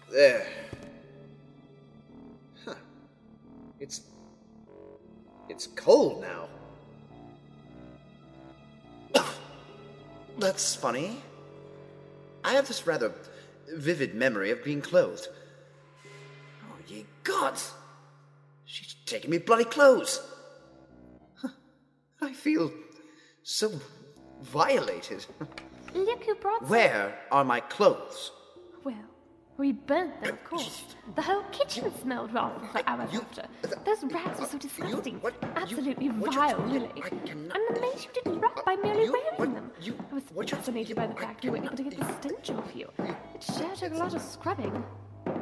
There. 0.09 0.47
It's 5.55 5.69
cold 5.69 6.21
now. 6.21 6.49
That's 10.39 10.75
funny. 10.75 11.23
I 12.43 12.55
have 12.55 12.67
this 12.67 12.89
rather 12.89 13.13
vivid 13.73 14.17
memory 14.17 14.51
of 14.51 14.65
being 14.65 14.81
clothed. 14.83 15.29
Oh, 16.65 16.77
ye 16.89 17.07
gods! 17.23 17.73
She's 18.65 18.97
taking 19.07 19.31
me 19.31 19.39
bloody 19.39 19.63
clothes! 19.63 20.21
Huh. 21.37 21.51
I 22.21 22.33
feel 22.33 22.73
so 23.45 23.71
violated. 24.43 25.25
Look 25.95 26.25
who 26.25 26.35
brought 26.35 26.69
Where 26.69 27.17
are 27.31 27.45
my 27.45 27.61
clothes? 27.61 28.33
Well, 28.83 29.07
we 29.57 29.73
burnt 29.73 30.21
them, 30.21 30.35
of 30.35 30.45
course. 30.45 30.83
The 31.15 31.23
whole 31.23 31.43
kitchen 31.53 31.93
smelled 32.01 32.33
rotten 32.35 32.67
for 32.69 32.83
hours 32.87 33.11
after. 33.15 33.45
Those 33.85 34.03
rags 34.13 34.41
were 34.41 34.47
so 34.47 34.59
disgusting. 34.59 35.21
Absolutely 35.55 36.09
vile, 36.09 36.59
really. 36.63 36.91
I'm 37.53 37.77
amazed 37.77 38.05
you 38.05 38.11
didn't 38.15 38.41
rot 38.41 38.65
by 38.65 38.77
merely 38.77 39.11
wearing 39.11 39.55
them. 39.55 39.71
I 40.11 40.15
was 40.15 40.51
fascinated 40.51 40.97
by 40.97 41.07
the 41.07 41.15
fact 41.15 41.45
you 41.45 41.53
were 41.53 41.59
able 41.59 41.77
to 41.77 41.83
get 41.85 41.97
the 41.97 42.13
stench 42.15 42.51
off 42.51 42.75
you. 42.75 42.89
It 42.99 43.43
sure 43.43 43.75
took 43.77 43.93
a 43.93 43.97
lot 43.97 44.15
of 44.15 44.23
scrubbing. 44.23 44.85
Uh, 45.27 45.33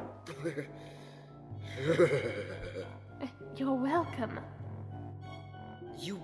You're 3.56 3.74
welcome. 3.74 4.40
You 5.98 6.22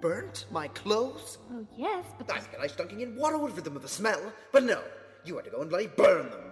burnt 0.00 0.46
my 0.52 0.68
clothes? 0.68 1.38
Oh, 1.52 1.66
yes, 1.76 2.04
but 2.16 2.30
I 2.30 2.40
I 2.62 2.66
stunk 2.68 2.92
in 2.92 3.16
water 3.16 3.38
for 3.48 3.60
them 3.60 3.74
with 3.74 3.82
the 3.82 3.88
smell, 3.88 4.20
but 4.52 4.62
no, 4.62 4.82
you 5.24 5.34
had 5.36 5.46
to 5.46 5.50
go 5.50 5.60
and 5.62 5.70
bloody 5.70 5.88
burn 5.88 6.30
them. 6.30 6.47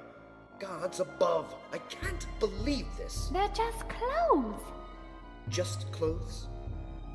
Gods 0.58 1.00
above, 1.00 1.54
I 1.72 1.78
can't 1.78 2.26
believe 2.40 2.86
this. 2.96 3.28
they're 3.32 3.48
just 3.48 3.84
clothes. 3.88 4.62
Just 5.48 5.90
clothes? 5.92 6.46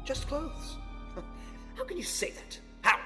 Just 0.06 0.28
clothes? 0.28 0.78
How 1.76 1.84
can 1.84 1.98
you 1.98 2.04
say 2.04 2.32
that? 2.32 2.60
How? 2.82 3.00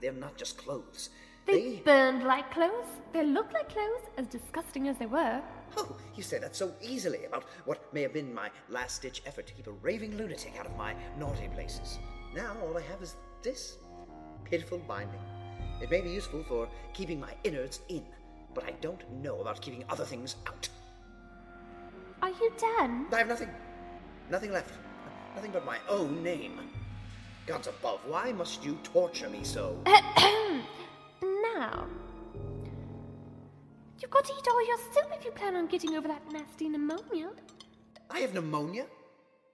They're 0.00 0.12
not 0.12 0.36
just 0.36 0.56
clothes. 0.58 1.10
They 1.46 1.82
burned 1.84 2.24
like 2.24 2.50
clothes. 2.52 2.86
They 3.12 3.24
looked 3.24 3.52
like 3.52 3.68
clothes, 3.68 4.02
as 4.16 4.26
disgusting 4.26 4.88
as 4.88 4.98
they 4.98 5.06
were. 5.06 5.40
Oh, 5.76 5.96
you 6.14 6.22
say 6.22 6.38
that 6.38 6.56
so 6.56 6.72
easily 6.82 7.24
about 7.24 7.44
what 7.64 7.92
may 7.92 8.02
have 8.02 8.12
been 8.12 8.32
my 8.34 8.50
last 8.68 9.02
ditch 9.02 9.22
effort 9.26 9.46
to 9.46 9.54
keep 9.54 9.66
a 9.66 9.72
raving 9.72 10.16
lunatic 10.16 10.54
out 10.58 10.66
of 10.66 10.76
my 10.76 10.94
naughty 11.18 11.48
places. 11.54 11.98
Now 12.34 12.56
all 12.62 12.76
I 12.76 12.82
have 12.82 13.02
is 13.02 13.16
this 13.42 13.78
pitiful 14.44 14.78
binding. 14.78 15.20
It 15.80 15.90
may 15.90 16.00
be 16.00 16.10
useful 16.10 16.42
for 16.44 16.68
keeping 16.94 17.20
my 17.20 17.34
innards 17.44 17.80
in, 17.88 18.04
but 18.56 18.64
I 18.64 18.70
don't 18.80 19.08
know 19.22 19.38
about 19.42 19.60
keeping 19.60 19.84
other 19.90 20.04
things 20.04 20.36
out. 20.46 20.68
Are 22.22 22.30
you 22.30 22.50
done? 22.58 23.06
I 23.12 23.18
have 23.18 23.28
nothing. 23.28 23.50
Nothing 24.30 24.50
left. 24.50 24.72
Nothing 25.36 25.50
but 25.52 25.66
my 25.66 25.78
own 25.90 26.22
name. 26.22 26.58
Gods 27.46 27.68
above, 27.68 28.00
why 28.06 28.32
must 28.32 28.64
you 28.64 28.78
torture 28.82 29.28
me 29.28 29.44
so? 29.44 29.78
now. 31.22 31.86
You've 34.00 34.10
got 34.10 34.24
to 34.24 34.32
eat 34.32 34.48
all 34.48 34.66
your 34.66 34.78
soup 34.78 35.12
if 35.12 35.24
you 35.24 35.32
plan 35.32 35.54
on 35.54 35.66
getting 35.66 35.94
over 35.94 36.08
that 36.08 36.22
nasty 36.32 36.68
pneumonia. 36.70 37.30
I 38.10 38.20
have 38.20 38.32
pneumonia? 38.32 38.86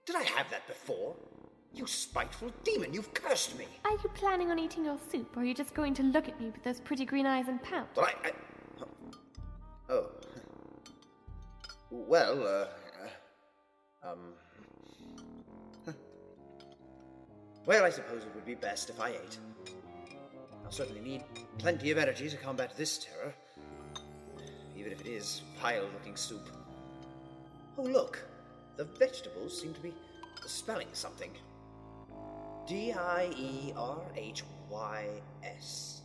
Did 0.07 0.15
I 0.15 0.23
have 0.23 0.49
that 0.51 0.67
before? 0.69 1.17
You 1.75 1.89
spiteful 1.89 2.53
demon, 2.63 2.95
you've 2.95 3.13
cursed 3.15 3.59
me. 3.59 3.67
Are 3.85 3.91
you 3.91 4.11
planning 4.15 4.53
on 4.53 4.61
eating 4.61 4.85
your 4.85 4.99
soup, 5.11 5.37
or 5.37 5.43
are 5.43 5.45
you 5.45 5.55
just 5.55 5.75
going 5.75 5.95
to 5.95 6.03
look 6.05 6.29
at 6.29 6.41
me 6.41 6.47
with 6.47 6.63
those 6.63 6.81
pretty 6.81 7.05
green 7.05 7.27
eyes 7.27 7.49
and 7.49 7.61
pout? 7.63 7.89
Well, 7.97 8.07
I. 8.07 8.29
I 8.29 8.33
Well, 12.13 12.47
uh. 12.47 12.67
uh, 14.07 14.11
Um. 14.11 14.35
Well, 17.65 17.85
I 17.85 17.89
suppose 17.89 18.23
it 18.25 18.35
would 18.35 18.45
be 18.45 18.55
best 18.55 18.91
if 18.91 19.01
I 19.01 19.13
ate. 19.13 19.39
I'll 20.63 20.71
certainly 20.71 21.01
need 21.01 21.25
plenty 21.57 21.91
of 21.91 21.97
energy 21.97 22.29
to 22.29 22.37
combat 22.37 22.77
this 22.77 22.99
terror, 22.99 23.33
even 24.77 24.93
if 24.93 25.01
it 25.01 25.07
is 25.07 25.41
vile 25.63 25.85
looking 25.85 26.15
soup. 26.15 26.47
Oh, 27.79 27.83
look! 27.83 28.23
The 28.77 28.85
vegetables 28.85 29.59
seem 29.59 29.73
to 29.73 29.81
be 29.81 29.95
spelling 30.45 30.89
something. 30.93 31.31
D 32.67 32.93
I 32.93 33.31
E 33.39 33.73
R 33.75 34.03
H 34.15 34.43
Y 34.69 35.07
S. 35.43 36.02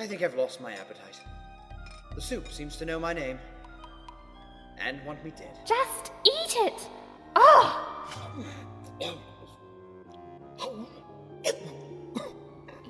I 0.00 0.06
think 0.06 0.22
I've 0.22 0.34
lost 0.34 0.62
my 0.62 0.72
appetite. 0.72 1.20
The 2.14 2.22
soup 2.22 2.50
seems 2.50 2.76
to 2.76 2.86
know 2.86 2.98
my 2.98 3.12
name. 3.12 3.38
And 4.78 5.04
want 5.04 5.22
me 5.22 5.30
dead. 5.36 5.58
Just 5.66 6.12
eat 6.24 6.56
it! 6.56 6.88
Oh! 7.36 8.08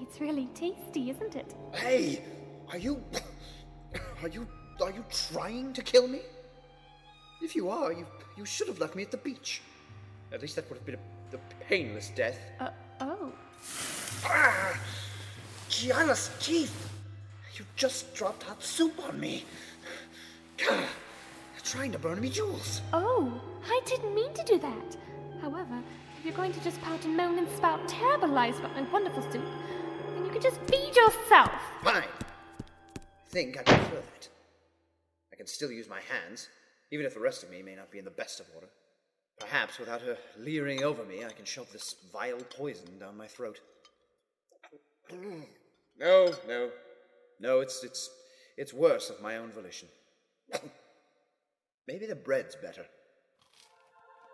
It's 0.01 0.21
really 0.21 0.49
tasty, 0.55 1.11
isn't 1.11 1.35
it? 1.35 1.53
Hey! 1.73 2.23
Are 2.71 2.79
you. 2.79 3.03
Are 4.23 4.29
you. 4.29 4.47
Are 4.81 4.93
you 4.93 5.05
trying 5.33 5.73
to 5.73 5.83
kill 5.83 6.07
me? 6.07 6.21
If 7.43 7.57
you 7.57 7.71
are, 7.71 7.93
you, 7.93 8.07
you 8.37 8.45
should 8.45 8.69
have 8.69 8.79
left 8.79 8.95
me 8.95 9.03
at 9.03 9.11
the 9.11 9.17
beach. 9.17 9.63
At 10.33 10.43
least 10.43 10.55
that 10.57 10.71
would 10.71 10.77
have 10.77 10.87
been 10.87 10.95
a, 10.95 11.37
a 11.37 11.65
painless 11.69 12.13
death. 12.15 12.39
Uh, 12.61 12.71
oh. 13.01 13.33
Ah! 14.25 14.79
Gianna's 15.69 16.31
teeth! 16.41 16.90
You 17.57 17.65
just 17.77 18.15
dropped 18.15 18.45
hot 18.45 18.63
soup 18.63 19.03
on 19.07 19.19
me. 19.19 19.45
You're 20.59 20.85
trying 21.63 21.93
to 21.93 21.99
burn 21.99 22.21
me 22.21 22.31
jewels. 22.31 22.81
Oh, 22.93 23.41
I 23.67 23.81
didn't 23.87 24.15
mean 24.15 24.33
to 24.35 24.45
do 24.45 24.59
that. 24.59 24.97
However, 25.41 25.79
if 26.19 26.25
you're 26.25 26.35
going 26.35 26.53
to 26.53 26.61
just 26.61 26.81
pout 26.83 27.05
and 27.05 27.17
moan 27.17 27.39
and 27.39 27.49
spout 27.57 27.87
terrible 27.89 28.29
lies 28.29 28.59
about 28.59 28.75
my 28.75 28.83
wonderful 28.91 29.23
soup, 29.23 29.45
then 30.15 30.25
you 30.25 30.31
could 30.31 30.43
just 30.43 30.61
feed 30.63 30.95
yourself. 30.95 31.53
Fine. 31.83 32.05
I 32.97 33.01
think 33.29 33.59
I 33.59 33.63
prefer 33.63 33.97
that. 33.97 34.29
I 35.33 35.37
can 35.37 35.47
still 35.47 35.71
use 35.71 35.89
my 35.89 36.01
hands, 36.01 36.49
even 36.91 37.07
if 37.07 37.15
the 37.15 37.21
rest 37.21 37.43
of 37.43 37.51
me 37.51 37.63
may 37.63 37.75
not 37.75 37.91
be 37.91 37.99
in 37.99 38.05
the 38.05 38.11
best 38.11 38.41
of 38.41 38.47
order. 38.55 38.69
Perhaps 39.39 39.79
without 39.79 40.03
her 40.03 40.19
leering 40.39 40.83
over 40.83 41.05
me, 41.05 41.25
I 41.25 41.31
can 41.31 41.47
shove 41.47 41.73
this 41.73 41.95
vile 42.13 42.41
poison 42.57 42.99
down 42.99 43.17
my 43.17 43.27
throat. 43.27 43.61
No, 45.99 46.35
no. 46.47 46.71
No, 47.41 47.61
it's 47.61 47.83
it's 47.83 48.11
it's 48.57 48.75
worse 48.75 49.11
of 49.11 49.21
my 49.23 49.39
own 49.39 49.51
volition. 49.51 49.89
Maybe 51.89 52.07
the 52.07 52.15
bread's 52.15 52.55
better. 52.57 52.85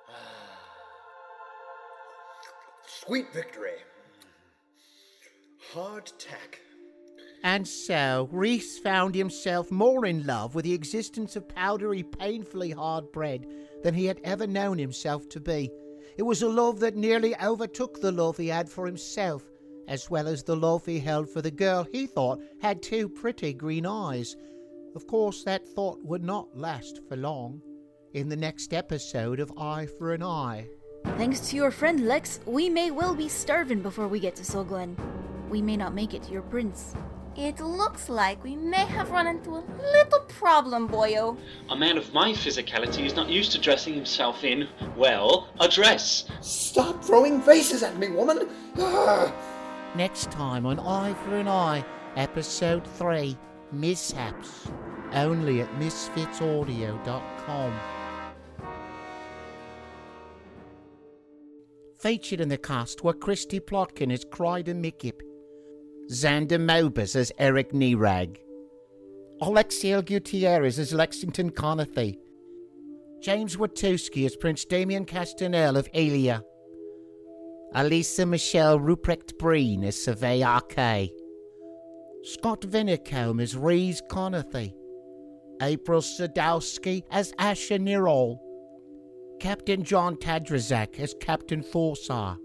Sweet 2.87 3.33
victory. 3.33 3.79
Hard 5.73 6.11
tack. 6.19 6.61
And 7.45 7.66
so, 7.66 8.29
Reese 8.33 8.79
found 8.79 9.14
himself 9.14 9.71
more 9.71 10.05
in 10.05 10.27
love 10.27 10.55
with 10.55 10.64
the 10.64 10.75
existence 10.75 11.37
of 11.37 11.49
powdery, 11.49 12.03
painfully 12.03 12.73
hard 12.73 13.12
bread 13.12 13.47
than 13.85 13.95
he 13.95 14.07
had 14.07 14.21
ever 14.25 14.47
known 14.47 14.79
himself 14.79 15.29
to 15.29 15.38
be. 15.38 15.71
It 16.16 16.23
was 16.23 16.42
a 16.42 16.49
love 16.49 16.81
that 16.81 16.97
nearly 16.97 17.37
overtook 17.37 18.01
the 18.01 18.11
love 18.11 18.37
he 18.37 18.49
had 18.49 18.69
for 18.69 18.87
himself, 18.87 19.45
as 19.88 20.11
well 20.11 20.27
as 20.27 20.42
the 20.42 20.57
love 20.57 20.85
he 20.87 20.99
held 20.99 21.29
for 21.29 21.42
the 21.42 21.51
girl 21.51 21.87
he 21.92 22.07
thought 22.07 22.40
had 22.61 22.83
two 22.83 23.09
pretty 23.09 23.53
green 23.53 23.87
eyes. 23.87 24.37
Of 24.94 25.07
course, 25.07 25.44
that 25.44 25.66
thought 25.68 25.99
would 26.03 26.25
not 26.25 26.57
last 26.57 27.01
for 27.09 27.16
long. 27.16 27.61
In 28.14 28.29
the 28.29 28.37
next 28.37 28.72
episode 28.72 29.40
of 29.40 29.53
Eye 29.59 29.87
for 29.99 30.14
an 30.14 30.22
Eye. 30.22 30.66
Thanks 31.18 31.40
to 31.51 31.57
your 31.57 31.70
friend 31.70 32.07
Lex, 32.07 32.40
we 32.46 32.68
may 32.68 32.90
well 32.90 33.14
be 33.14 33.29
starving 33.29 33.83
before 33.83 34.09
we 34.09 34.18
get 34.18 34.35
to 34.37 34.42
Solglen. 34.42 34.96
We 35.51 35.62
may 35.62 35.77
not 35.77 35.94
make 35.94 36.14
it 36.14 36.22
to 36.25 36.33
your 36.33 36.42
prince. 36.42 36.94
It 37.37 37.61
looks 37.61 38.09
like 38.09 38.42
we 38.42 38.57
may 38.57 38.87
have 38.87 39.11
run 39.11 39.27
into 39.27 39.51
a 39.51 39.64
little 39.92 40.20
problem, 40.29 40.88
boyo. 40.88 41.37
A 41.68 41.77
man 41.77 41.99
of 41.99 42.12
my 42.14 42.33
physicality 42.33 43.05
is 43.05 43.14
not 43.14 43.29
used 43.29 43.53
to 43.53 43.61
dressing 43.61 43.92
himself 43.92 44.42
in, 44.42 44.66
well, 44.96 45.49
a 45.61 45.68
dress. 45.68 46.25
Stop 46.40 47.05
throwing 47.05 47.42
vases 47.42 47.83
at 47.83 47.99
me, 47.99 48.09
woman! 48.09 48.49
Ah. 48.79 49.56
Next 49.94 50.31
time 50.31 50.66
on 50.66 50.79
Eye 50.79 51.14
for 51.25 51.37
an 51.37 51.49
Eye, 51.49 51.85
Episode 52.16 52.87
3 52.87 53.37
Mishaps. 53.72 54.68
Only 55.12 55.61
at 55.61 55.70
MisfitsAudio.com. 55.79 57.72
Featured 61.99 62.40
in 62.40 62.49
the 62.49 62.59
cast 62.59 63.03
were 63.03 63.14
Christy 63.14 63.59
Plotkin 63.59 64.12
as 64.12 64.25
Crider 64.31 64.75
Mickip, 64.75 65.20
Xander 66.11 66.61
Mobus 66.61 67.16
as 67.16 67.33
Eric 67.38 67.72
Nerag, 67.72 68.37
Alexiel 69.40 70.03
Gutierrez 70.03 70.79
as 70.79 70.92
Lexington 70.92 71.51
Conathy, 71.51 72.18
James 73.22 73.57
Watuski 73.57 74.27
as 74.27 74.37
Prince 74.37 74.64
Damien 74.66 75.07
Castanel 75.07 75.77
of 75.77 75.88
Alia, 75.94 76.44
Alisa 77.77 78.27
Michelle 78.27 78.79
Ruprecht 78.81 79.37
Breen 79.37 79.85
as 79.85 80.03
Survey 80.03 80.41
Arcay, 80.41 81.11
Scott 82.23 82.62
Vinicombe 82.62 83.43
as 83.43 83.55
Reese 83.55 84.01
Conathy, 84.11 84.73
April 85.61 86.01
Sadowski 86.01 87.03
as 87.11 87.35
Asher 87.39 87.77
Nirol, 87.79 88.39
Captain 89.41 89.85
John 89.85 90.17
Tadrazak 90.17 90.99
as 90.99 91.15
Captain 91.21 91.62
Thorsar, 91.62 92.39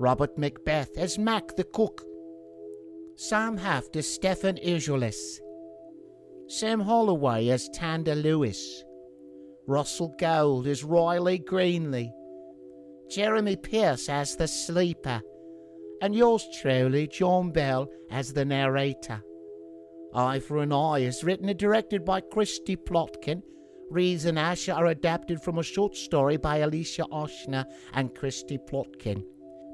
Robert 0.00 0.36
Macbeth 0.36 0.98
as 0.98 1.16
Mac 1.16 1.54
the 1.54 1.62
Cook, 1.62 2.02
Sam 3.14 3.56
Haft 3.56 3.94
as 3.94 4.12
Stefan 4.12 4.56
Isolis, 4.56 5.38
Sam 6.48 6.80
Holloway 6.80 7.46
as 7.50 7.68
Tanda 7.68 8.16
Lewis, 8.16 8.82
Russell 9.68 10.12
Gold 10.18 10.66
as 10.66 10.82
Riley 10.82 11.38
Greenley, 11.38 12.10
Jeremy 13.10 13.56
Pierce 13.56 14.08
as 14.08 14.36
the 14.36 14.46
Sleeper, 14.46 15.20
and 16.00 16.14
yours 16.14 16.46
truly, 16.60 17.08
John 17.08 17.50
Bell, 17.50 17.90
as 18.08 18.32
the 18.32 18.44
narrator. 18.44 19.22
Eye 20.14 20.38
for 20.38 20.58
an 20.58 20.72
Eye 20.72 21.00
is 21.00 21.24
written 21.24 21.48
and 21.48 21.58
directed 21.58 22.04
by 22.04 22.20
Christy 22.20 22.76
Plotkin. 22.76 23.42
Reese 23.90 24.26
and 24.26 24.38
Asher 24.38 24.72
are 24.72 24.86
adapted 24.86 25.42
from 25.42 25.58
a 25.58 25.64
short 25.64 25.96
story 25.96 26.36
by 26.36 26.58
Alicia 26.58 27.04
Oshner 27.10 27.64
and 27.94 28.14
Christy 28.14 28.58
Plotkin. 28.58 29.24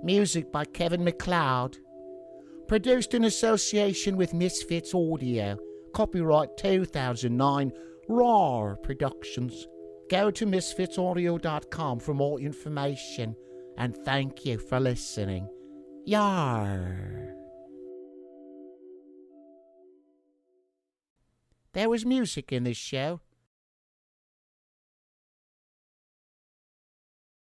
Music 0.02 0.50
by 0.50 0.64
Kevin 0.64 1.04
MacLeod. 1.04 1.76
Produced 2.68 3.12
in 3.12 3.24
association 3.24 4.16
with 4.16 4.32
Misfits 4.32 4.94
Audio. 4.94 5.58
Copyright 5.94 6.56
2009. 6.56 7.72
RAR 8.08 8.76
Productions. 8.76 9.66
Go 10.08 10.30
to 10.30 10.46
misfitsaudio.com 10.46 12.00
for 12.00 12.14
more 12.14 12.40
information. 12.40 13.34
And 13.76 13.96
thank 14.04 14.44
you 14.44 14.58
for 14.58 14.80
listening. 14.80 15.48
Yar. 16.04 17.34
There 21.72 21.90
was 21.90 22.06
music 22.06 22.52
in 22.52 22.64
this 22.64 22.78
show, 22.78 23.20